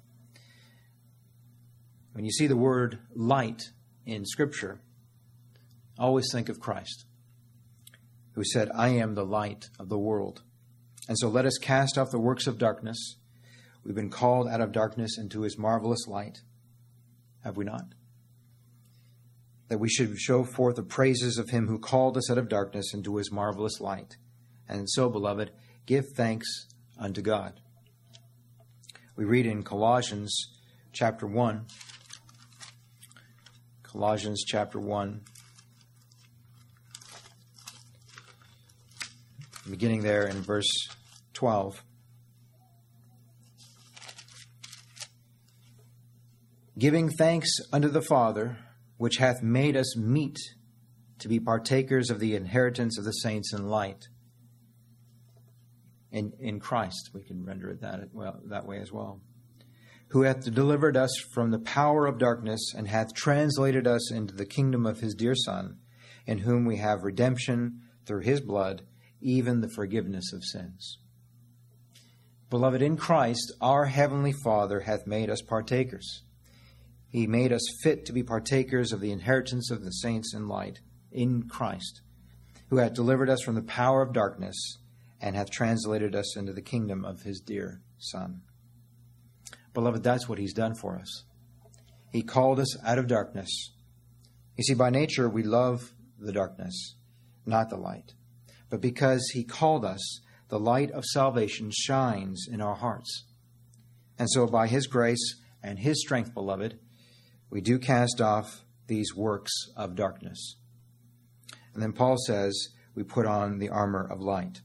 When 2.19 2.25
you 2.25 2.33
see 2.33 2.49
the 2.49 2.57
word 2.57 2.99
light 3.15 3.71
in 4.05 4.27
Scripture, 4.27 4.81
always 5.97 6.27
think 6.33 6.49
of 6.49 6.59
Christ, 6.59 7.07
who 8.33 8.43
said, 8.43 8.73
I 8.75 8.89
am 8.89 9.15
the 9.15 9.25
light 9.25 9.67
of 9.79 9.89
the 9.89 10.01
world. 10.01 10.43
And 11.07 11.17
so 11.17 11.29
let 11.29 11.47
us 11.47 11.59
cast 11.59 11.97
off 11.97 12.11
the 12.11 12.19
works 12.19 12.49
of 12.49 12.59
darkness. 12.59 13.19
We've 13.85 13.95
been 13.95 14.11
called 14.11 14.49
out 14.49 14.61
of 14.61 14.73
darkness 14.73 15.17
into 15.17 15.43
his 15.43 15.57
marvelous 15.57 16.09
light. 16.09 16.39
Have 17.45 17.57
we 17.57 17.65
not? 17.65 17.85
That 19.69 19.79
we 19.79 19.89
should 19.89 20.19
show 20.19 20.43
forth 20.43 20.75
the 20.75 20.83
praises 20.83 21.39
of 21.39 21.51
him 21.51 21.69
who 21.69 21.79
called 21.79 22.17
us 22.17 22.29
out 22.33 22.39
of 22.39 22.49
darkness 22.49 22.93
into 22.93 23.15
his 23.15 23.31
marvelous 23.31 23.81
light. 23.81 24.17
And 24.69 24.91
so, 24.91 25.09
beloved, 25.09 25.53
give 25.87 26.07
thanks 26.17 26.67
unto 26.99 27.23
God. 27.23 27.61
We 29.15 29.25
read 29.25 29.47
in 29.47 29.63
Colossians 29.63 30.37
chapter 30.93 31.25
1. 31.25 31.65
Colossians 33.93 34.45
chapter 34.47 34.79
1. 34.79 35.23
Beginning 39.71 40.03
there 40.03 40.27
in 40.27 40.43
verse 40.43 40.69
12. 41.33 41.83
Giving 46.79 47.09
thanks 47.09 47.49
unto 47.73 47.89
the 47.89 48.03
Father, 48.03 48.59
which 48.99 49.17
hath 49.17 49.43
made 49.43 49.75
us 49.75 49.97
meet 49.97 50.37
to 51.21 51.29
be 51.29 51.41
partakers 51.41 52.11
of 52.11 52.21
the 52.21 52.35
inheritance 52.35 52.99
of 52.99 53.07
the 53.07 53.13
saints 53.13 53.55
in 53.55 53.69
light 53.69 54.09
in, 56.13 56.35
in 56.39 56.61
Christ. 56.61 57.11
We 57.15 57.23
can 57.23 57.43
render 57.43 57.71
it 57.71 57.81
that, 57.81 58.01
well, 58.13 58.39
that 58.51 58.67
way 58.67 58.81
as 58.81 58.93
well. 58.93 59.23
Who 60.09 60.23
hath 60.23 60.53
delivered 60.55 60.97
us 60.97 61.15
from 61.33 61.51
the 61.51 61.59
power 61.59 62.07
of 62.07 62.19
darkness 62.19 62.73
and 62.75 62.89
hath 62.89 63.15
translated 63.15 63.87
us 63.87 64.11
into 64.11 64.35
the 64.35 64.47
kingdom 64.47 64.87
of 64.87 65.01
his 65.01 65.15
dear 65.15 65.35
Son, 65.35 65.79
in 66.27 66.39
whom 66.39 66.65
we 66.65 66.77
have 66.77 67.03
redemption 67.03 67.83
through 68.07 68.23
his 68.23 68.41
blood, 68.41 68.83
even 69.21 69.61
the 69.61 69.69
forgiveness 69.69 70.33
of 70.33 70.45
sins. 70.45 70.99
Beloved, 72.51 72.81
in 72.81 72.97
Christ, 72.97 73.53
our 73.61 73.87
heavenly 73.87 74.33
Father 74.33 74.81
hath 74.81 75.07
made 75.07 75.29
us 75.29 75.43
partakers. 75.43 76.23
He 77.09 77.27
made 77.27 77.53
us 77.53 77.63
fit 77.83 78.07
to 78.07 78.13
be 78.13 78.23
partakers 78.23 78.93
of 78.93 79.01
the 79.01 79.13
inheritance 79.13 79.71
of 79.71 79.85
the 79.85 79.91
saints 79.91 80.35
in 80.35 80.49
light 80.49 80.81
in 81.13 81.49
Christ, 81.49 82.01
who 82.71 82.79
hath 82.79 82.95
delivered 82.95 83.29
us 83.29 83.43
from 83.43 83.55
the 83.55 83.63
power 83.63 84.01
of 84.01 84.15
darkness 84.15 84.79
and 85.21 85.37
hath 85.37 85.51
translated 85.51 86.15
us 86.15 86.37
into 86.37 86.53
the 86.53 86.63
kingdom 86.63 87.05
of 87.05 87.23
his 87.23 87.41
dear 87.41 87.83
Son. 87.99 88.43
Beloved, 89.75 90.03
that's 90.03 90.29
what 90.29 90.39
he's 90.39 90.55
done 90.55 90.75
for 90.75 90.99
us. 90.99 91.25
He 92.13 92.23
called 92.23 92.59
us 92.59 92.77
out 92.85 92.99
of 92.99 93.07
darkness. 93.07 93.73
You 94.57 94.65
see, 94.65 94.75
by 94.75 94.91
nature, 94.91 95.29
we 95.29 95.43
love 95.43 95.93
the 96.19 96.33
darkness, 96.33 96.97
not 97.47 97.71
the 97.71 97.77
light. 97.77 98.15
But 98.71 98.81
because 98.81 99.31
he 99.33 99.45
called 99.45 99.85
us, 99.85 100.21
the 100.49 100.59
light 100.59 100.91
of 100.91 101.05
salvation 101.05 101.71
shines 101.73 102.47
in 102.51 102.61
our 102.61 102.75
hearts. 102.75 103.25
And 104.19 104.29
so, 104.31 104.47
by 104.47 104.67
his 104.67 104.87
grace 104.87 105.37
and 105.63 105.79
his 105.79 106.01
strength, 106.01 106.35
beloved, 106.35 106.79
we 107.51 107.61
do 107.61 107.79
cast 107.79 108.21
off 108.21 108.65
these 108.87 109.15
works 109.15 109.53
of 109.77 109.95
darkness. 109.95 110.57
And 111.75 111.83
then 111.83 111.93
Paul 111.93 112.17
says, 112.27 112.69
we 112.95 113.05
put 113.05 113.27
on 113.27 113.59
the 113.59 113.69
armor 113.69 114.07
of 114.11 114.21
light 114.21 114.61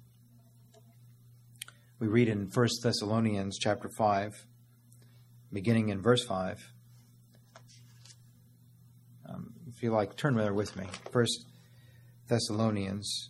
we 2.04 2.10
read 2.10 2.28
in 2.28 2.50
1 2.54 2.68
Thessalonians 2.84 3.58
chapter 3.58 3.88
5, 3.88 4.46
beginning 5.54 5.90
in 5.90 6.02
verse 6.02 6.26
5. 6.26 6.74
Um, 9.30 9.54
if 9.68 9.84
you 9.84 9.92
like, 9.92 10.18
turn 10.18 10.36
there 10.36 10.54
with 10.54 10.76
me. 10.76 10.88
First 11.12 11.46
Thessalonians 12.28 13.30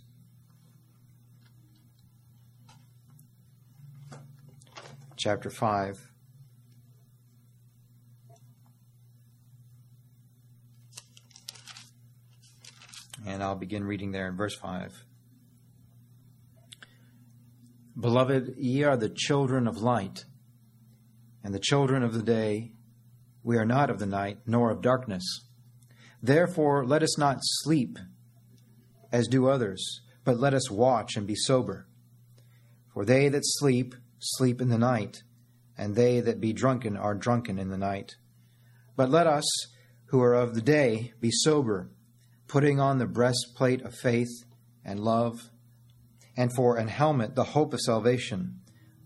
chapter 5.17 5.49
5. 5.49 6.09
And 13.25 13.41
I'll 13.41 13.55
begin 13.55 13.83
reading 13.85 14.11
there 14.11 14.27
in 14.27 14.35
verse 14.35 14.55
5. 14.55 14.91
Beloved, 17.97 18.55
ye 18.57 18.83
are 18.83 18.97
the 18.97 19.07
children 19.07 19.67
of 19.67 19.77
light, 19.77 20.25
and 21.43 21.53
the 21.53 21.59
children 21.59 22.03
of 22.03 22.13
the 22.13 22.23
day. 22.23 22.71
We 23.43 23.57
are 23.57 23.65
not 23.65 23.89
of 23.89 23.99
the 23.99 24.05
night, 24.05 24.39
nor 24.45 24.71
of 24.71 24.81
darkness. 24.81 25.23
Therefore, 26.21 26.85
let 26.85 27.03
us 27.03 27.17
not 27.17 27.37
sleep 27.41 27.99
as 29.11 29.27
do 29.27 29.47
others, 29.47 30.01
but 30.23 30.39
let 30.39 30.53
us 30.53 30.71
watch 30.71 31.17
and 31.17 31.27
be 31.27 31.35
sober. 31.35 31.87
For 32.93 33.05
they 33.05 33.27
that 33.29 33.41
sleep, 33.43 33.95
sleep 34.19 34.61
in 34.61 34.69
the 34.69 34.77
night, 34.77 35.23
and 35.77 35.95
they 35.95 36.21
that 36.21 36.39
be 36.39 36.53
drunken 36.53 36.95
are 36.95 37.15
drunken 37.15 37.59
in 37.59 37.69
the 37.69 37.77
night. 37.77 38.15
But 38.95 39.09
let 39.09 39.27
us, 39.27 39.45
who 40.05 40.21
are 40.21 40.33
of 40.33 40.53
the 40.53 40.61
day, 40.61 41.13
be 41.19 41.31
sober, 41.31 41.89
putting 42.47 42.79
on 42.79 42.99
the 42.99 43.07
breastplate 43.07 43.81
of 43.81 43.95
faith 43.95 44.29
and 44.85 44.99
love 44.99 45.49
and 46.35 46.53
for 46.53 46.77
an 46.77 46.87
helmet 46.87 47.35
the 47.35 47.43
hope 47.43 47.73
of 47.73 47.79
salvation. 47.81 48.59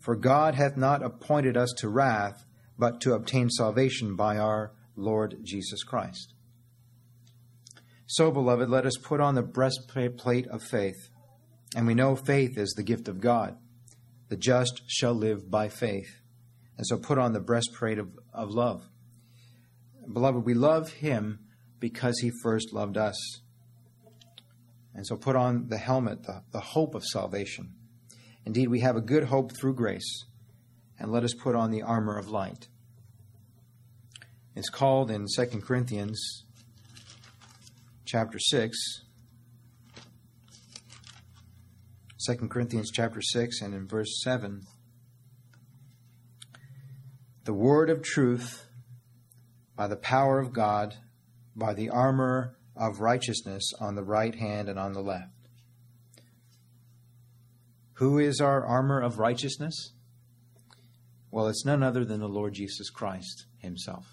For 0.08 0.16
God 0.16 0.56
hath 0.56 0.78
not 0.78 1.04
appointed 1.04 1.58
us 1.58 1.74
to 1.80 1.90
wrath, 1.90 2.46
but 2.80 3.02
to 3.02 3.12
obtain 3.12 3.50
salvation 3.50 4.16
by 4.16 4.38
our 4.38 4.72
Lord 4.96 5.40
Jesus 5.44 5.84
Christ. 5.84 6.34
So, 8.06 8.32
beloved, 8.32 8.70
let 8.70 8.86
us 8.86 8.96
put 8.96 9.20
on 9.20 9.36
the 9.36 9.44
breastplate 9.44 10.48
of 10.48 10.64
faith. 10.64 11.10
And 11.76 11.86
we 11.86 11.94
know 11.94 12.16
faith 12.16 12.58
is 12.58 12.74
the 12.78 12.84
gift 12.84 13.10
of 13.10 13.20
God. 13.20 13.58
The 14.30 14.38
just 14.38 14.82
shall 14.88 15.14
live 15.14 15.52
by 15.52 15.68
faith. 15.68 16.22
And 16.78 16.88
so 16.88 16.96
put 16.96 17.18
on 17.18 17.34
the 17.34 17.42
breastplate 17.42 18.00
of, 18.00 18.08
of 18.32 18.52
love. 18.52 18.88
Beloved, 20.10 20.46
we 20.46 20.54
love 20.54 20.90
him 20.90 21.40
because 21.82 22.20
he 22.20 22.32
first 22.44 22.72
loved 22.72 22.96
us. 22.96 23.42
And 24.96 25.06
so 25.06 25.18
put 25.18 25.36
on 25.36 25.68
the 25.68 25.78
helmet, 25.78 26.24
the, 26.24 26.44
the 26.54 26.62
hope 26.62 26.96
of 26.96 27.04
salvation. 27.04 27.74
Indeed, 28.48 28.70
we 28.70 28.80
have 28.80 28.96
a 28.96 29.02
good 29.02 29.26
hope 29.26 29.52
through 29.58 29.74
grace. 29.74 30.24
And 30.98 31.12
let 31.12 31.26
us 31.26 31.34
put 31.34 31.54
on 31.54 31.70
the 31.70 31.82
armor 31.82 32.18
of 32.18 32.30
light. 32.30 32.70
It's 34.56 34.70
called 34.70 35.12
in 35.12 35.26
2 35.36 35.46
Corinthians 35.60 36.46
chapter 38.06 38.40
6. 38.40 39.04
2 42.26 42.36
Corinthians 42.48 42.90
chapter 42.90 43.22
6 43.22 43.62
and 43.62 43.74
in 43.74 43.86
verse 43.86 44.22
7. 44.24 44.62
The 47.44 47.54
word 47.54 47.90
of 47.90 48.02
truth 48.02 48.66
by 49.76 49.88
the 49.88 49.98
power 49.98 50.40
of 50.40 50.54
God, 50.54 50.96
by 51.54 51.74
the 51.74 51.90
armor 51.90 52.56
of 52.78 53.02
righteousness 53.02 53.74
on 53.82 53.96
the 53.96 54.04
right 54.04 54.36
hand 54.36 54.70
and 54.70 54.80
on 54.80 54.94
the 54.94 55.02
left. 55.02 55.37
Who 57.98 58.20
is 58.20 58.40
our 58.40 58.64
armor 58.64 59.02
of 59.02 59.18
righteousness? 59.18 59.94
Well, 61.32 61.48
it's 61.48 61.66
none 61.66 61.82
other 61.82 62.06
than 62.06 62.20
the 62.20 62.28
Lord 62.28 62.54
Jesus 62.54 62.92
Christ 62.92 63.46
himself. 63.58 64.06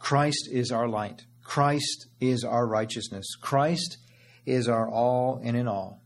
Christ 0.00 0.48
is 0.50 0.72
our 0.72 0.88
light. 0.88 1.22
Christ 1.44 2.08
is 2.20 2.42
our 2.42 2.66
righteousness. 2.66 3.36
Christ 3.40 3.98
is 4.44 4.68
our 4.68 4.88
all 4.88 5.40
and 5.44 5.56
in 5.56 5.68
all. 5.68 6.02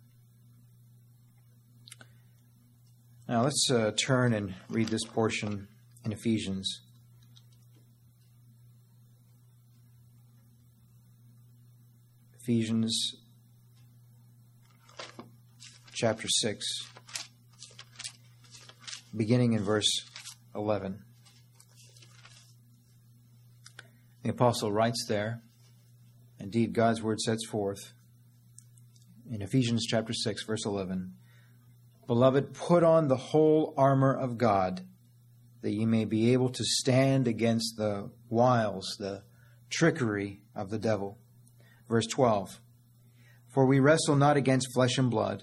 Now 3.27 3.45
let's 3.45 3.71
uh, 3.71 3.93
turn 3.97 4.35
and 4.35 4.55
read 4.69 4.89
this 4.89 5.05
portion 5.05 5.69
in 6.05 6.13
Ephesians. 6.13 6.83
Ephesians 12.41 13.15
chapter 16.01 16.29
6, 16.29 16.65
beginning 19.17 19.55
in 19.55 19.65
verse 19.65 20.05
11. 20.55 21.03
The 24.23 24.31
apostle 24.31 24.71
writes 24.71 25.07
there, 25.09 25.43
indeed, 26.39 26.73
God's 26.73 27.03
word 27.03 27.19
sets 27.19 27.45
forth 27.45 27.95
in 29.29 29.43
Ephesians 29.43 29.87
chapter 29.87 30.13
6, 30.13 30.45
verse 30.45 30.65
11 30.65 31.15
Beloved, 32.07 32.55
put 32.55 32.85
on 32.85 33.09
the 33.09 33.17
whole 33.17 33.75
armor 33.77 34.15
of 34.15 34.39
God, 34.39 34.87
that 35.63 35.73
ye 35.73 35.85
may 35.85 36.05
be 36.05 36.33
able 36.33 36.51
to 36.51 36.63
stand 36.63 37.27
against 37.27 37.77
the 37.77 38.09
wiles, 38.29 38.95
the 39.01 39.25
trickery 39.69 40.43
of 40.55 40.71
the 40.71 40.79
devil. 40.79 41.19
Verse 41.89 42.07
12 42.07 42.61
For 43.49 43.67
we 43.67 43.81
wrestle 43.81 44.15
not 44.15 44.37
against 44.37 44.73
flesh 44.73 44.97
and 44.97 45.11
blood, 45.11 45.43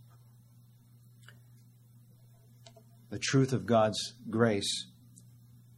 The 3.11 3.19
truth 3.19 3.51
of 3.51 3.65
God's 3.65 4.13
grace. 4.29 4.87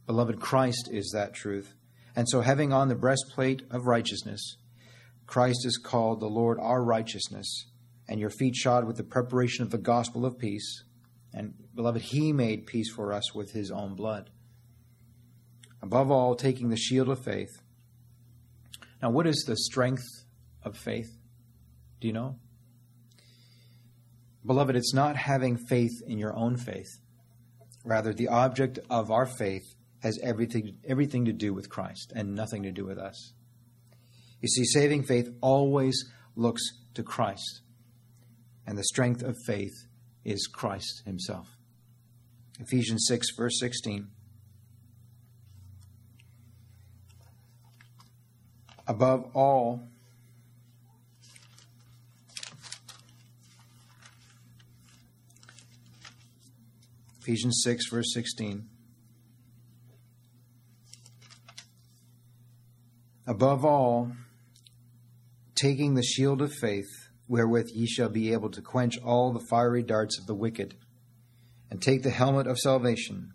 Beloved, 0.06 0.40
Christ 0.40 0.88
is 0.92 1.10
that 1.14 1.34
truth. 1.34 1.74
And 2.14 2.28
so, 2.28 2.40
having 2.40 2.72
on 2.72 2.88
the 2.88 2.94
breastplate 2.94 3.62
of 3.72 3.86
righteousness, 3.86 4.56
Christ 5.26 5.66
is 5.66 5.76
called 5.76 6.20
the 6.20 6.28
Lord 6.28 6.58
our 6.60 6.82
righteousness, 6.82 7.66
and 8.08 8.20
your 8.20 8.30
feet 8.30 8.54
shod 8.54 8.86
with 8.86 8.96
the 8.96 9.02
preparation 9.02 9.64
of 9.64 9.70
the 9.70 9.78
gospel 9.78 10.24
of 10.24 10.38
peace. 10.38 10.84
And 11.32 11.54
beloved, 11.74 12.02
he 12.02 12.32
made 12.32 12.66
peace 12.66 12.92
for 12.94 13.12
us 13.12 13.34
with 13.34 13.50
his 13.50 13.72
own 13.72 13.96
blood. 13.96 14.30
Above 15.82 16.12
all, 16.12 16.36
taking 16.36 16.68
the 16.68 16.76
shield 16.76 17.08
of 17.08 17.24
faith. 17.24 17.60
Now, 19.02 19.10
what 19.10 19.26
is 19.26 19.44
the 19.44 19.56
strength 19.56 20.06
of 20.62 20.76
faith? 20.76 21.10
Do 22.00 22.06
you 22.06 22.12
know? 22.12 22.38
Beloved, 24.46 24.76
it's 24.76 24.94
not 24.94 25.16
having 25.16 25.56
faith 25.56 26.00
in 26.06 26.18
your 26.18 26.36
own 26.36 26.56
faith. 26.56 27.00
Rather, 27.84 28.14
the 28.14 28.28
object 28.28 28.78
of 28.88 29.10
our 29.10 29.26
faith 29.26 29.74
has 30.02 30.18
everything, 30.22 30.78
everything 30.86 31.26
to 31.26 31.32
do 31.32 31.52
with 31.52 31.68
Christ 31.68 32.12
and 32.16 32.34
nothing 32.34 32.62
to 32.62 32.72
do 32.72 32.84
with 32.84 32.98
us. 32.98 33.32
You 34.40 34.48
see, 34.48 34.64
saving 34.64 35.04
faith 35.04 35.28
always 35.40 36.04
looks 36.36 36.62
to 36.94 37.02
Christ. 37.02 37.60
And 38.66 38.76
the 38.76 38.84
strength 38.84 39.22
of 39.22 39.36
faith 39.46 39.74
is 40.24 40.46
Christ 40.46 41.02
Himself. 41.04 41.46
Ephesians 42.58 43.06
6, 43.08 43.28
verse 43.36 43.58
16. 43.58 44.08
Above 48.86 49.30
all, 49.34 49.88
Ephesians 57.24 57.62
6, 57.64 57.88
verse 57.88 58.12
16. 58.12 58.68
Above 63.26 63.64
all, 63.64 64.12
taking 65.54 65.94
the 65.94 66.02
shield 66.02 66.42
of 66.42 66.52
faith 66.52 67.08
wherewith 67.26 67.70
ye 67.72 67.86
shall 67.86 68.10
be 68.10 68.34
able 68.34 68.50
to 68.50 68.60
quench 68.60 68.98
all 69.02 69.32
the 69.32 69.46
fiery 69.48 69.82
darts 69.82 70.18
of 70.18 70.26
the 70.26 70.34
wicked, 70.34 70.74
and 71.70 71.80
take 71.80 72.02
the 72.02 72.10
helmet 72.10 72.46
of 72.46 72.58
salvation. 72.58 73.32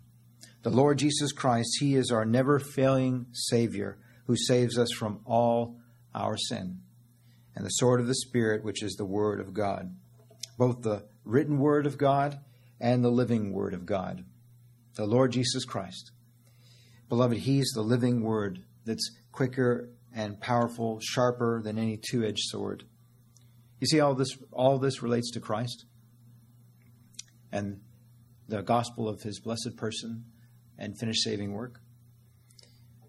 The 0.62 0.70
Lord 0.70 0.98
Jesus 0.98 1.32
Christ, 1.32 1.78
He 1.80 1.96
is 1.96 2.12
our 2.12 2.24
never 2.24 2.60
failing 2.60 3.26
Savior, 3.32 3.98
who 4.28 4.36
saves 4.36 4.78
us 4.78 4.92
from 4.92 5.18
all 5.26 5.80
our 6.14 6.36
sin, 6.36 6.78
and 7.56 7.66
the 7.66 7.70
sword 7.70 8.00
of 8.00 8.06
the 8.06 8.14
Spirit, 8.14 8.62
which 8.62 8.84
is 8.84 8.94
the 8.94 9.04
Word 9.04 9.40
of 9.40 9.52
God, 9.52 9.96
both 10.56 10.82
the 10.82 11.08
written 11.24 11.58
Word 11.58 11.86
of 11.86 11.98
God 11.98 12.38
and 12.80 13.04
the 13.04 13.10
living 13.10 13.52
Word 13.52 13.74
of 13.74 13.86
God, 13.86 14.24
the 14.94 15.06
Lord 15.06 15.32
Jesus 15.32 15.64
Christ. 15.64 16.12
Beloved, 17.08 17.38
He's 17.38 17.70
the 17.74 17.82
living 17.82 18.22
Word 18.22 18.60
that's 18.84 19.10
quicker 19.32 19.90
and 20.14 20.40
powerful, 20.40 20.98
sharper 21.00 21.60
than 21.62 21.78
any 21.78 21.96
two 21.96 22.24
edged 22.24 22.44
sword 22.44 22.84
you 23.80 23.86
see, 23.86 23.98
all 23.98 24.14
this 24.14 24.36
all 24.52 24.78
this 24.78 25.02
relates 25.02 25.30
to 25.32 25.40
Christ 25.40 25.86
and 27.50 27.80
the 28.46 28.62
gospel 28.62 29.08
of 29.08 29.22
his 29.22 29.40
blessed 29.40 29.76
person 29.76 30.24
and 30.78 30.98
finished 30.98 31.24
saving 31.24 31.52
work. 31.52 31.80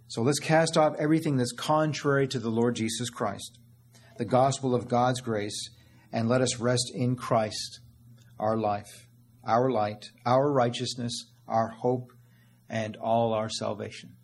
So 0.08 0.22
let's 0.22 0.40
cast 0.40 0.78
off 0.78 0.96
everything 0.98 1.38
that's 1.38 1.52
contrary 1.52 2.28
to 2.30 2.40
the 2.40 2.50
Lord 2.50 2.76
Jesus 2.76 3.10
Christ, 3.10 3.60
the 4.18 4.26
gospel 4.26 4.74
of 4.74 4.88
God's 4.88 5.22
grace, 5.22 5.70
and 6.12 6.28
let 6.28 6.42
us 6.42 6.60
rest 6.60 6.92
in 6.94 7.16
Christ, 7.16 7.82
our 8.40 8.58
life, 8.58 9.08
our 9.46 9.70
light, 9.70 10.10
our 10.26 10.52
righteousness, 10.52 11.32
our 11.48 11.70
hope, 11.70 12.12
and 12.70 12.96
all 12.98 13.34
our 13.34 13.50
salvation. 13.50 14.16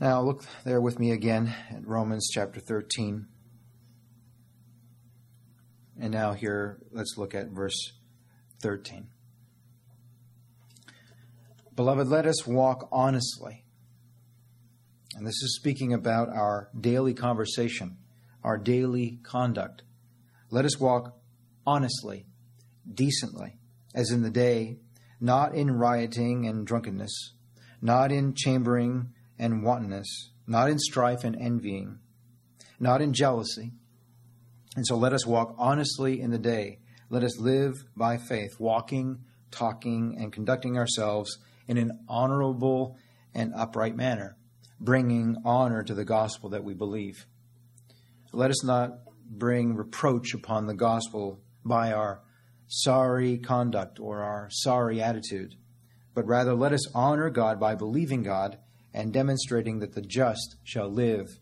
Now, 0.00 0.22
look 0.22 0.44
there 0.64 0.80
with 0.80 0.98
me 0.98 1.10
again 1.10 1.54
at 1.70 1.86
Romans 1.86 2.28
chapter 2.32 2.60
13. 2.60 3.26
And 6.00 6.12
now, 6.12 6.34
here, 6.34 6.78
let's 6.92 7.16
look 7.16 7.34
at 7.34 7.48
verse 7.48 7.92
13. 8.62 9.08
Beloved, 11.74 12.06
let 12.06 12.26
us 12.26 12.46
walk 12.46 12.88
honestly. 12.92 13.64
And 15.16 15.26
this 15.26 15.42
is 15.42 15.56
speaking 15.56 15.92
about 15.92 16.28
our 16.28 16.70
daily 16.78 17.14
conversation, 17.14 17.96
our 18.44 18.56
daily 18.56 19.18
conduct. 19.24 19.82
Let 20.50 20.64
us 20.64 20.78
walk 20.78 21.18
honestly, 21.68 22.24
decently, 22.90 23.58
as 23.94 24.10
in 24.10 24.22
the 24.22 24.30
day, 24.30 24.78
not 25.20 25.54
in 25.54 25.70
rioting 25.70 26.46
and 26.46 26.66
drunkenness, 26.66 27.34
not 27.82 28.10
in 28.10 28.32
chambering 28.34 29.12
and 29.38 29.62
wantonness, 29.62 30.30
not 30.46 30.70
in 30.70 30.78
strife 30.78 31.24
and 31.24 31.36
envying, 31.38 31.98
not 32.80 33.02
in 33.02 33.12
jealousy. 33.12 33.72
And 34.76 34.86
so 34.86 34.96
let 34.96 35.12
us 35.12 35.26
walk 35.26 35.54
honestly 35.58 36.22
in 36.22 36.30
the 36.30 36.38
day. 36.38 36.78
Let 37.10 37.22
us 37.22 37.38
live 37.38 37.74
by 37.94 38.16
faith, 38.16 38.58
walking, 38.58 39.18
talking, 39.50 40.16
and 40.18 40.32
conducting 40.32 40.78
ourselves 40.78 41.36
in 41.66 41.76
an 41.76 41.90
honorable 42.08 42.96
and 43.34 43.52
upright 43.54 43.94
manner, 43.94 44.38
bringing 44.80 45.36
honor 45.44 45.82
to 45.82 45.94
the 45.94 46.06
gospel 46.06 46.48
that 46.48 46.64
we 46.64 46.72
believe. 46.72 47.26
Let 48.32 48.50
us 48.50 48.64
not 48.64 48.92
bring 49.30 49.74
reproach 49.76 50.32
upon 50.32 50.66
the 50.66 50.74
gospel 50.74 51.42
by 51.68 51.92
our 51.92 52.22
sorry 52.66 53.38
conduct 53.38 54.00
or 54.00 54.22
our 54.22 54.48
sorry 54.50 55.00
attitude, 55.00 55.54
but 56.14 56.26
rather 56.26 56.54
let 56.54 56.72
us 56.72 56.90
honor 56.94 57.30
God 57.30 57.60
by 57.60 57.74
believing 57.74 58.22
God 58.22 58.58
and 58.92 59.12
demonstrating 59.12 59.78
that 59.78 59.92
the 59.92 60.02
just 60.02 60.56
shall 60.64 60.88
live 60.88 61.38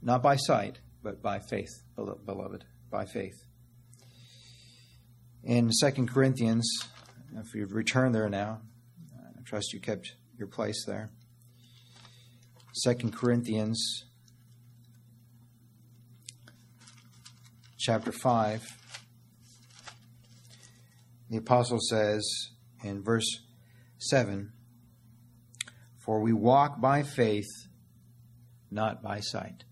not 0.00 0.22
by 0.22 0.36
sight, 0.36 0.80
but 1.02 1.22
by 1.22 1.40
faith, 1.40 1.82
beloved, 1.96 2.64
by 2.90 3.04
faith. 3.04 3.44
In 5.42 5.70
2 5.80 6.06
Corinthians, 6.06 6.68
if 7.36 7.54
you've 7.54 7.72
returned 7.72 8.14
there 8.14 8.28
now, 8.28 8.60
I 9.16 9.42
trust 9.44 9.72
you 9.72 9.80
kept 9.80 10.12
your 10.38 10.48
place 10.48 10.84
there. 10.86 11.10
2 12.84 13.10
Corinthians 13.10 14.04
chapter 17.78 18.12
5. 18.12 18.77
The 21.30 21.38
apostle 21.38 21.78
says 21.80 22.24
in 22.82 23.02
verse 23.02 23.40
7 23.98 24.52
For 25.98 26.20
we 26.20 26.32
walk 26.32 26.80
by 26.80 27.02
faith, 27.02 27.50
not 28.70 29.02
by 29.02 29.20
sight. 29.20 29.64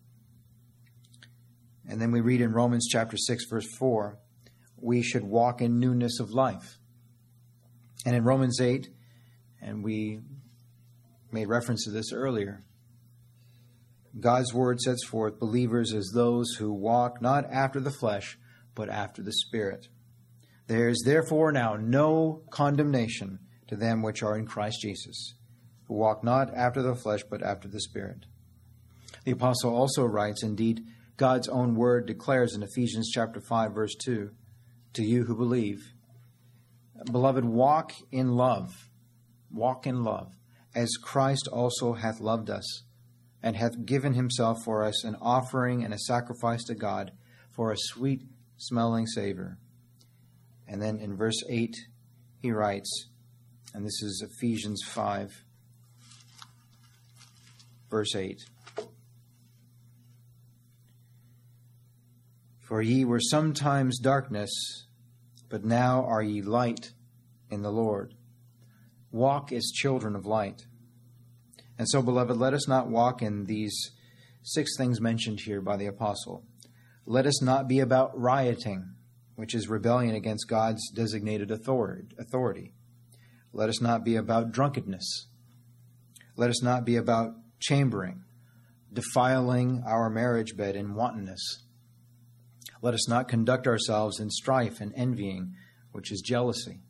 And 1.88 2.00
then 2.00 2.11
we 2.11 2.20
read 2.20 2.40
in 2.40 2.52
Romans 2.52 2.88
chapter 2.90 3.16
6, 3.16 3.44
verse 3.48 3.68
4, 3.78 4.18
we 4.76 5.02
should 5.02 5.24
walk 5.24 5.62
in 5.62 5.78
newness 5.78 6.20
of 6.20 6.30
life. 6.30 6.78
And 8.04 8.14
in 8.14 8.24
Romans 8.24 8.61
8, 8.61 8.88
and 9.62 9.82
we 9.82 10.20
made 11.30 11.48
reference 11.48 11.84
to 11.84 11.90
this 11.90 12.12
earlier, 12.12 12.61
God's 14.18 14.52
word 14.52 14.80
sets 14.80 15.04
forth 15.04 15.38
believers 15.38 15.92
as 15.92 16.11
those 16.14 16.54
who 16.59 16.72
walk 16.72 17.20
not 17.20 17.44
after 17.50 17.80
the 17.80 17.90
flesh, 17.90 18.38
but 18.74 18.88
after 18.88 19.22
the 19.22 19.32
Spirit. 19.32 19.88
There 20.66 20.88
is 20.88 21.02
therefore 21.04 21.52
now 21.52 21.76
no 21.76 22.42
condemnation 22.50 23.38
to 23.68 23.76
them 23.76 24.02
which 24.02 24.22
are 24.22 24.36
in 24.36 24.46
Christ 24.46 24.78
Jesus, 24.82 25.34
who 25.86 25.94
walk 25.94 26.24
not 26.24 26.52
after 26.54 26.82
the 26.82 26.96
flesh, 26.96 27.22
but 27.28 27.42
after 27.42 27.68
the 27.68 27.80
Spirit. 27.80 28.26
The 29.24 29.32
apostle 29.32 29.74
also 29.74 30.04
writes, 30.04 30.42
indeed, 30.42 30.80
God's 31.16 31.48
own 31.48 31.74
word 31.74 32.06
declares 32.06 32.54
in 32.54 32.62
Ephesians 32.62 33.10
chapter 33.12 33.40
5 33.40 33.72
verse 33.72 33.94
2, 34.04 34.30
to 34.94 35.02
you 35.02 35.24
who 35.24 35.36
believe, 35.36 35.92
beloved, 37.10 37.44
walk 37.44 37.92
in 38.10 38.32
love, 38.32 38.88
walk 39.50 39.86
in 39.86 40.02
love, 40.02 40.32
as 40.74 40.96
Christ 41.02 41.48
also 41.52 41.94
hath 41.94 42.20
loved 42.20 42.50
us 42.50 42.84
and 43.42 43.56
hath 43.56 43.84
given 43.84 44.14
himself 44.14 44.58
for 44.64 44.84
us 44.84 45.04
an 45.04 45.16
offering 45.20 45.84
and 45.84 45.94
a 45.94 45.98
sacrifice 45.98 46.64
to 46.64 46.74
God 46.74 47.12
for 47.54 47.70
a 47.70 47.76
sweet 47.78 48.22
smelling 48.56 49.06
savor. 49.06 49.58
And 50.68 50.82
then 50.82 50.98
in 50.98 51.16
verse 51.16 51.42
8, 51.48 51.74
he 52.40 52.50
writes, 52.50 53.08
and 53.74 53.84
this 53.84 54.02
is 54.02 54.24
Ephesians 54.26 54.82
5, 54.86 55.30
verse 57.90 58.14
8. 58.14 58.40
For 62.60 62.82
ye 62.82 63.04
were 63.04 63.20
sometimes 63.20 64.00
darkness, 64.00 64.50
but 65.48 65.64
now 65.64 66.04
are 66.04 66.22
ye 66.22 66.42
light 66.42 66.90
in 67.48 67.62
the 67.62 67.70
Lord. 67.70 68.14
Walk 69.12 69.52
as 69.52 69.70
children 69.72 70.16
of 70.16 70.26
light. 70.26 70.66
And 71.78 71.88
so, 71.88 72.02
beloved, 72.02 72.36
let 72.36 72.54
us 72.54 72.66
not 72.66 72.88
walk 72.88 73.22
in 73.22 73.44
these 73.44 73.92
six 74.42 74.76
things 74.76 75.00
mentioned 75.00 75.40
here 75.44 75.60
by 75.60 75.76
the 75.76 75.86
apostle. 75.86 76.44
Let 77.04 77.26
us 77.26 77.40
not 77.40 77.68
be 77.68 77.78
about 77.78 78.18
rioting, 78.18 78.95
which 79.37 79.55
is 79.55 79.68
rebellion 79.68 80.14
against 80.14 80.49
God's 80.49 80.91
designated 80.91 81.51
authority. 81.51 82.72
Let 83.53 83.68
us 83.68 83.80
not 83.80 84.05
be 84.05 84.16
about 84.16 84.53
drunkenness. 84.53 85.28
Let 86.37 86.51
us 86.51 86.62
not 86.62 86.84
be 86.84 86.97
about 86.97 87.34
chambering, 87.61 88.24
defiling 88.93 89.82
our 89.87 90.11
marriage 90.11 90.57
bed 90.57 90.76
in 90.76 90.95
wantonness. 90.95 91.62
Let 92.82 92.95
us 92.95 93.09
not 93.09 93.28
conduct 93.28 93.66
ourselves 93.66 94.20
in 94.20 94.30
strife 94.30 94.80
and 94.80 94.93
envying, 94.97 95.55
which 95.93 96.12
is 96.12 96.20
jealousy. 96.20 96.80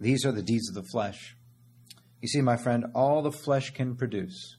These 0.00 0.26
are 0.26 0.32
the 0.32 0.42
deeds 0.42 0.68
of 0.68 0.74
the 0.74 0.88
flesh 0.90 1.36
you 2.20 2.28
see, 2.28 2.40
my 2.40 2.56
friend, 2.56 2.86
all 2.94 3.22
the 3.22 3.30
flesh 3.30 3.70
can 3.70 3.94
produce, 3.94 4.56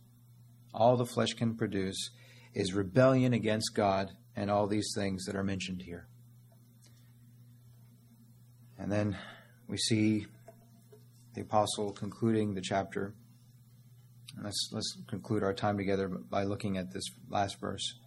all 0.73 0.95
the 0.95 1.05
flesh 1.05 1.33
can 1.33 1.55
produce 1.55 2.11
is 2.53 2.73
rebellion 2.73 3.33
against 3.33 3.75
God 3.75 4.11
and 4.35 4.49
all 4.49 4.67
these 4.67 4.93
things 4.95 5.25
that 5.25 5.35
are 5.35 5.43
mentioned 5.43 5.81
here. 5.81 6.07
And 8.79 8.91
then 8.91 9.17
we 9.67 9.77
see 9.77 10.25
the 11.35 11.41
apostle 11.41 11.91
concluding 11.91 12.53
the 12.53 12.61
chapter. 12.61 13.13
Let's, 14.41 14.69
let's 14.71 14.97
conclude 15.07 15.43
our 15.43 15.53
time 15.53 15.77
together 15.77 16.07
by 16.07 16.43
looking 16.43 16.77
at 16.77 16.93
this 16.93 17.03
last 17.29 17.59
verse. 17.59 17.99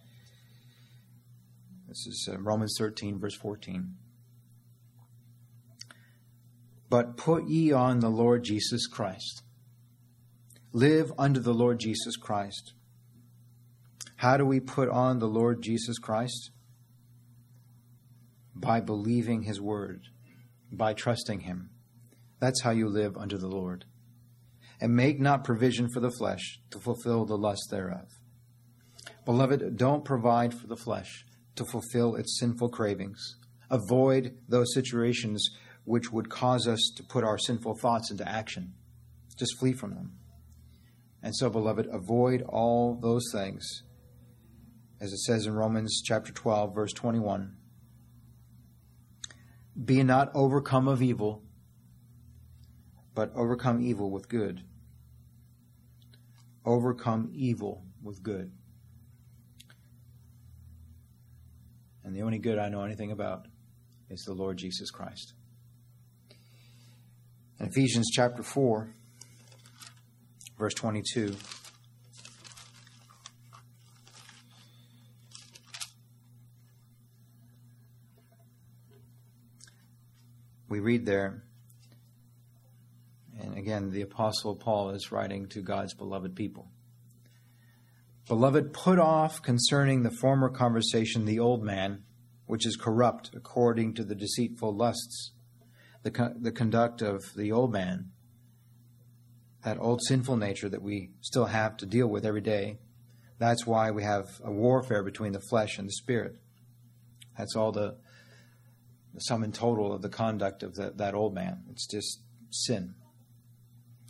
This 1.87 2.07
is 2.07 2.29
uh, 2.31 2.39
Romans 2.39 2.75
13, 2.79 3.19
verse 3.19 3.35
14. 3.35 3.93
But 6.89 7.17
put 7.17 7.47
ye 7.47 7.71
on 7.71 7.99
the 7.99 8.09
Lord 8.09 8.43
Jesus 8.43 8.87
Christ. 8.87 9.43
Live 10.71 11.13
under 11.19 11.39
the 11.39 11.53
Lord 11.53 11.79
Jesus 11.79 12.17
Christ. 12.17 12.73
How 14.15 14.37
do 14.37 14.45
we 14.45 14.59
put 14.59 14.89
on 14.89 15.19
the 15.19 15.27
Lord 15.27 15.61
Jesus 15.61 15.99
Christ? 15.99 16.49
By 18.55 18.79
believing 18.79 19.43
his 19.43 19.61
word, 19.61 20.07
by 20.77 20.93
trusting 20.93 21.41
him. 21.41 21.69
That's 22.39 22.61
how 22.61 22.71
you 22.71 22.89
live 22.89 23.17
under 23.17 23.37
the 23.37 23.47
Lord. 23.47 23.85
And 24.81 24.95
make 24.95 25.19
not 25.19 25.43
provision 25.43 25.87
for 25.93 25.99
the 25.99 26.11
flesh 26.11 26.59
to 26.71 26.79
fulfill 26.79 27.25
the 27.25 27.37
lust 27.37 27.67
thereof. 27.71 28.07
Beloved, 29.25 29.77
don't 29.77 30.03
provide 30.03 30.53
for 30.53 30.67
the 30.67 30.75
flesh 30.75 31.25
to 31.55 31.63
fulfill 31.65 32.15
its 32.15 32.37
sinful 32.39 32.69
cravings. 32.69 33.37
Avoid 33.69 34.35
those 34.47 34.73
situations 34.73 35.49
which 35.85 36.11
would 36.11 36.29
cause 36.29 36.67
us 36.67 36.91
to 36.97 37.03
put 37.03 37.23
our 37.23 37.37
sinful 37.37 37.77
thoughts 37.81 38.11
into 38.11 38.27
action. 38.27 38.73
Just 39.37 39.57
flee 39.59 39.73
from 39.73 39.95
them. 39.95 40.13
And 41.21 41.35
so, 41.35 41.49
beloved, 41.49 41.87
avoid 41.91 42.41
all 42.41 42.99
those 43.01 43.23
things. 43.31 43.83
As 44.99 45.11
it 45.11 45.19
says 45.19 45.45
in 45.45 45.53
Romans 45.53 46.01
chapter 46.03 46.33
12, 46.33 46.75
verse 46.75 46.93
21 46.93 47.55
Be 49.81 50.03
not 50.03 50.29
overcome 50.35 50.87
of 50.87 51.01
evil, 51.01 51.41
but 53.15 53.31
overcome 53.35 53.81
evil 53.81 54.11
with 54.11 54.29
good. 54.29 54.61
Overcome 56.65 57.31
evil 57.33 57.83
with 58.01 58.21
good. 58.21 58.51
And 62.03 62.15
the 62.15 62.21
only 62.21 62.37
good 62.37 62.59
I 62.59 62.69
know 62.69 62.83
anything 62.83 63.11
about 63.11 63.47
is 64.09 64.23
the 64.25 64.33
Lord 64.33 64.57
Jesus 64.57 64.91
Christ. 64.91 65.33
In 67.59 67.67
Ephesians 67.67 68.09
chapter 68.11 68.43
4, 68.43 68.93
verse 70.57 70.73
22. 70.75 71.35
We 80.73 80.79
read 80.79 81.05
there, 81.05 81.43
and 83.39 83.55
again, 83.55 83.91
the 83.91 84.01
Apostle 84.01 84.55
Paul 84.55 84.89
is 84.89 85.11
writing 85.11 85.47
to 85.49 85.61
God's 85.61 85.93
beloved 85.93 86.35
people. 86.35 86.71
Beloved, 88.27 88.73
put 88.73 88.97
off 88.97 89.43
concerning 89.43 90.01
the 90.01 90.09
former 90.09 90.49
conversation 90.49 91.25
the 91.25 91.37
old 91.37 91.63
man, 91.63 92.05
which 92.47 92.65
is 92.65 92.75
corrupt 92.75 93.29
according 93.35 93.93
to 93.93 94.03
the 94.03 94.15
deceitful 94.15 94.75
lusts 94.75 95.33
the, 96.01 96.33
the 96.41 96.51
conduct 96.51 97.03
of 97.03 97.21
the 97.35 97.51
old 97.51 97.71
man, 97.71 98.09
that 99.63 99.77
old 99.77 100.01
sinful 100.01 100.37
nature 100.37 100.69
that 100.69 100.81
we 100.81 101.11
still 101.21 101.45
have 101.45 101.77
to 101.77 101.85
deal 101.85 102.07
with 102.07 102.25
every 102.25 102.41
day. 102.41 102.79
That's 103.37 103.67
why 103.67 103.91
we 103.91 104.01
have 104.01 104.25
a 104.43 104.51
warfare 104.51 105.03
between 105.03 105.33
the 105.33 105.39
flesh 105.51 105.77
and 105.77 105.87
the 105.87 105.93
spirit. 105.93 106.37
That's 107.37 107.55
all 107.55 107.71
the, 107.71 107.97
the 109.13 109.21
sum 109.21 109.43
and 109.43 109.53
total 109.53 109.93
of 109.93 110.01
the 110.01 110.09
conduct 110.09 110.63
of 110.63 110.75
the, 110.75 110.91
that 110.95 111.13
old 111.13 111.33
man. 111.33 111.63
It's 111.69 111.87
just 111.87 112.21
sin. 112.49 112.95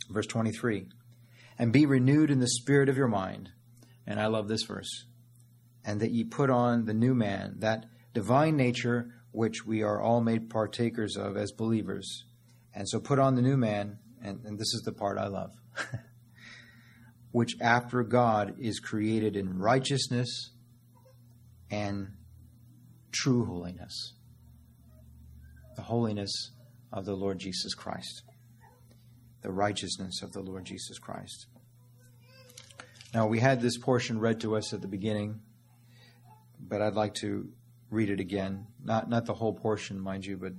Verse 0.08 0.26
23 0.26 0.86
And 1.58 1.72
be 1.72 1.86
renewed 1.86 2.30
in 2.30 2.40
the 2.40 2.48
spirit 2.48 2.88
of 2.88 2.96
your 2.96 3.08
mind. 3.08 3.50
And 4.06 4.20
I 4.20 4.26
love 4.26 4.48
this 4.48 4.64
verse. 4.64 5.06
And 5.84 6.00
that 6.00 6.10
ye 6.10 6.24
put 6.24 6.50
on 6.50 6.86
the 6.86 6.94
new 6.94 7.14
man, 7.14 7.56
that 7.58 7.86
divine 8.12 8.56
nature 8.56 9.10
which 9.32 9.66
we 9.66 9.82
are 9.82 10.00
all 10.00 10.20
made 10.20 10.48
partakers 10.48 11.16
of 11.16 11.36
as 11.36 11.52
believers. 11.52 12.24
And 12.72 12.88
so 12.88 13.00
put 13.00 13.18
on 13.18 13.34
the 13.34 13.42
new 13.42 13.56
man, 13.56 13.98
and, 14.22 14.40
and 14.44 14.58
this 14.58 14.72
is 14.74 14.82
the 14.84 14.92
part 14.92 15.18
I 15.18 15.26
love, 15.26 15.50
which 17.32 17.56
after 17.60 18.02
God 18.04 18.54
is 18.58 18.78
created 18.78 19.36
in 19.36 19.58
righteousness 19.58 20.50
and 21.70 22.12
true 23.10 23.44
holiness. 23.44 24.13
The 25.76 25.82
holiness 25.82 26.52
of 26.92 27.04
the 27.04 27.14
Lord 27.14 27.38
Jesus 27.38 27.74
Christ. 27.74 28.22
The 29.42 29.50
righteousness 29.50 30.22
of 30.22 30.32
the 30.32 30.40
Lord 30.40 30.64
Jesus 30.64 30.98
Christ. 30.98 31.46
Now, 33.12 33.26
we 33.26 33.38
had 33.38 33.60
this 33.60 33.78
portion 33.78 34.18
read 34.18 34.40
to 34.40 34.56
us 34.56 34.72
at 34.72 34.80
the 34.80 34.88
beginning, 34.88 35.40
but 36.60 36.82
I'd 36.82 36.94
like 36.94 37.14
to 37.16 37.48
read 37.90 38.10
it 38.10 38.20
again. 38.20 38.66
Not, 38.82 39.08
not 39.08 39.26
the 39.26 39.34
whole 39.34 39.52
portion, 39.52 40.00
mind 40.00 40.24
you, 40.24 40.36
but 40.36 40.52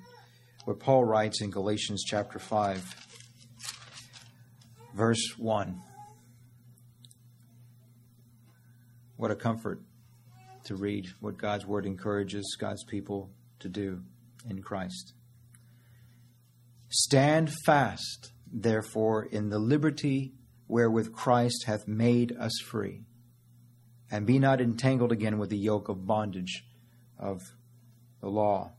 what 0.65 0.79
Paul 0.79 1.03
writes 1.03 1.41
in 1.41 1.49
Galatians 1.49 2.03
chapter 2.05 2.39
5, 2.39 2.95
verse 4.95 5.37
1. 5.37 5.81
What 9.17 9.31
a 9.31 9.35
comfort 9.35 9.81
to 10.65 10.75
read 10.75 11.07
what 11.19 11.37
God's 11.37 11.65
word 11.65 11.85
encourages 11.85 12.57
God's 12.59 12.83
people 12.83 13.29
to 13.59 13.69
do 13.69 14.01
in 14.49 14.61
Christ. 14.61 15.13
Stand 16.89 17.51
fast, 17.65 18.31
therefore, 18.51 19.25
in 19.25 19.49
the 19.49 19.59
liberty 19.59 20.33
wherewith 20.67 21.13
Christ 21.13 21.65
hath 21.65 21.87
made 21.87 22.35
us 22.37 22.53
free, 22.65 23.03
and 24.09 24.25
be 24.25 24.39
not 24.39 24.61
entangled 24.61 25.11
again 25.11 25.37
with 25.37 25.49
the 25.49 25.57
yoke 25.57 25.89
of 25.89 26.05
bondage 26.07 26.65
of 27.19 27.41
the 28.21 28.29
law. 28.29 28.71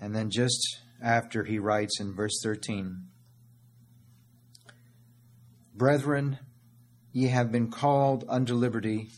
And 0.00 0.14
then 0.14 0.30
just 0.30 0.80
after 1.02 1.44
he 1.44 1.58
writes 1.58 2.00
in 2.00 2.14
verse 2.14 2.40
13 2.42 3.06
Brethren, 5.74 6.38
ye 7.12 7.28
have 7.28 7.50
been 7.50 7.70
called 7.70 8.24
unto 8.28 8.54
liberty, 8.54 9.08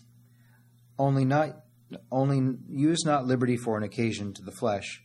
only 0.98 1.24
not 1.24 1.61
only 2.10 2.58
use 2.68 3.04
not 3.04 3.26
liberty 3.26 3.56
for 3.56 3.76
an 3.76 3.82
occasion 3.82 4.32
to 4.34 4.42
the 4.42 4.52
flesh, 4.52 5.02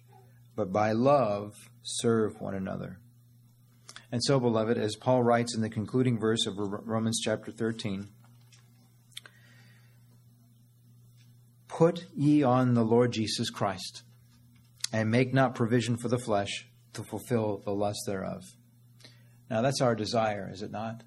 but 0.56 0.72
by 0.72 0.92
love 0.92 1.54
serve 1.82 2.40
one 2.40 2.56
another. 2.56 3.00
And 4.12 4.24
so, 4.24 4.40
beloved, 4.40 4.78
as 4.78 4.96
Paul 4.96 5.24
writes 5.24 5.56
in 5.56 5.62
the 5.62 5.70
concluding 5.70 6.20
verse 6.20 6.46
of 6.46 6.56
Romans 6.58 7.20
chapter 7.24 7.52
13, 7.52 8.08
put 11.68 12.06
ye 12.16 12.42
on 12.42 12.74
the 12.74 12.86
Lord 12.86 13.12
Jesus 13.12 13.50
Christ, 13.50 14.04
and 14.94 15.12
make 15.12 15.34
not 15.34 15.56
provision 15.56 15.98
for 15.98 16.08
the 16.08 16.18
flesh 16.18 16.68
to 16.94 17.04
fulfill 17.04 17.62
the 17.66 17.74
lust 17.74 18.00
thereof. 18.08 18.42
Now, 19.50 19.62
that's 19.62 19.82
our 19.82 19.96
desire, 19.96 20.50
is 20.52 20.62
it 20.62 20.72
not? 20.72 21.04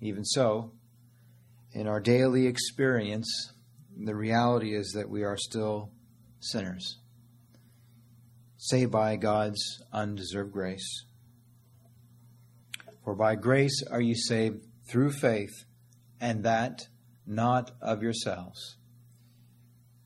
Even 0.00 0.24
so, 0.24 0.72
in 1.72 1.86
our 1.86 2.00
daily 2.00 2.46
experience, 2.46 3.52
the 3.98 4.14
reality 4.14 4.74
is 4.74 4.92
that 4.92 5.10
we 5.10 5.24
are 5.24 5.36
still 5.36 5.90
sinners, 6.40 6.98
saved 8.56 8.92
by 8.92 9.16
God's 9.16 9.82
undeserved 9.92 10.52
grace. 10.52 11.04
For 13.04 13.14
by 13.14 13.34
grace 13.34 13.82
are 13.90 14.00
you 14.00 14.14
saved 14.14 14.64
through 14.90 15.12
faith, 15.12 15.64
and 16.20 16.44
that 16.44 16.80
not 17.26 17.72
of 17.82 18.02
yourselves. 18.02 18.76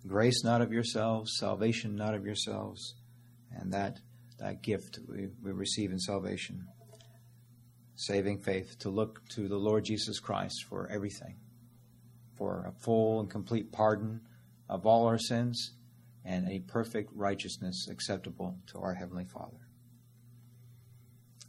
Grace 0.06 0.42
not 0.42 0.60
of 0.60 0.72
yourselves, 0.72 1.36
salvation 1.38 1.94
not 1.94 2.14
of 2.14 2.24
yourselves, 2.24 2.94
and 3.50 3.72
that, 3.72 3.98
that 4.38 4.62
gift 4.62 4.98
we, 5.08 5.28
we 5.42 5.52
receive 5.52 5.90
in 5.90 5.98
salvation 5.98 6.66
saving 8.02 8.38
faith 8.38 8.76
to 8.80 8.90
look 8.90 9.20
to 9.28 9.48
the 9.48 9.56
Lord 9.56 9.84
Jesus 9.84 10.18
Christ 10.18 10.64
for 10.68 10.88
everything, 10.90 11.36
for 12.42 12.66
a 12.66 12.72
full 12.72 13.20
and 13.20 13.30
complete 13.30 13.70
pardon 13.70 14.20
of 14.68 14.84
all 14.84 15.06
our 15.06 15.16
sins 15.18 15.74
and 16.24 16.48
a 16.48 16.58
perfect 16.58 17.08
righteousness 17.14 17.86
acceptable 17.88 18.56
to 18.66 18.78
our 18.80 18.94
Heavenly 18.94 19.24
Father. 19.24 19.68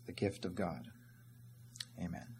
The 0.05 0.11
gift 0.11 0.45
of 0.45 0.53
God. 0.53 0.85
Amen. 1.99 2.32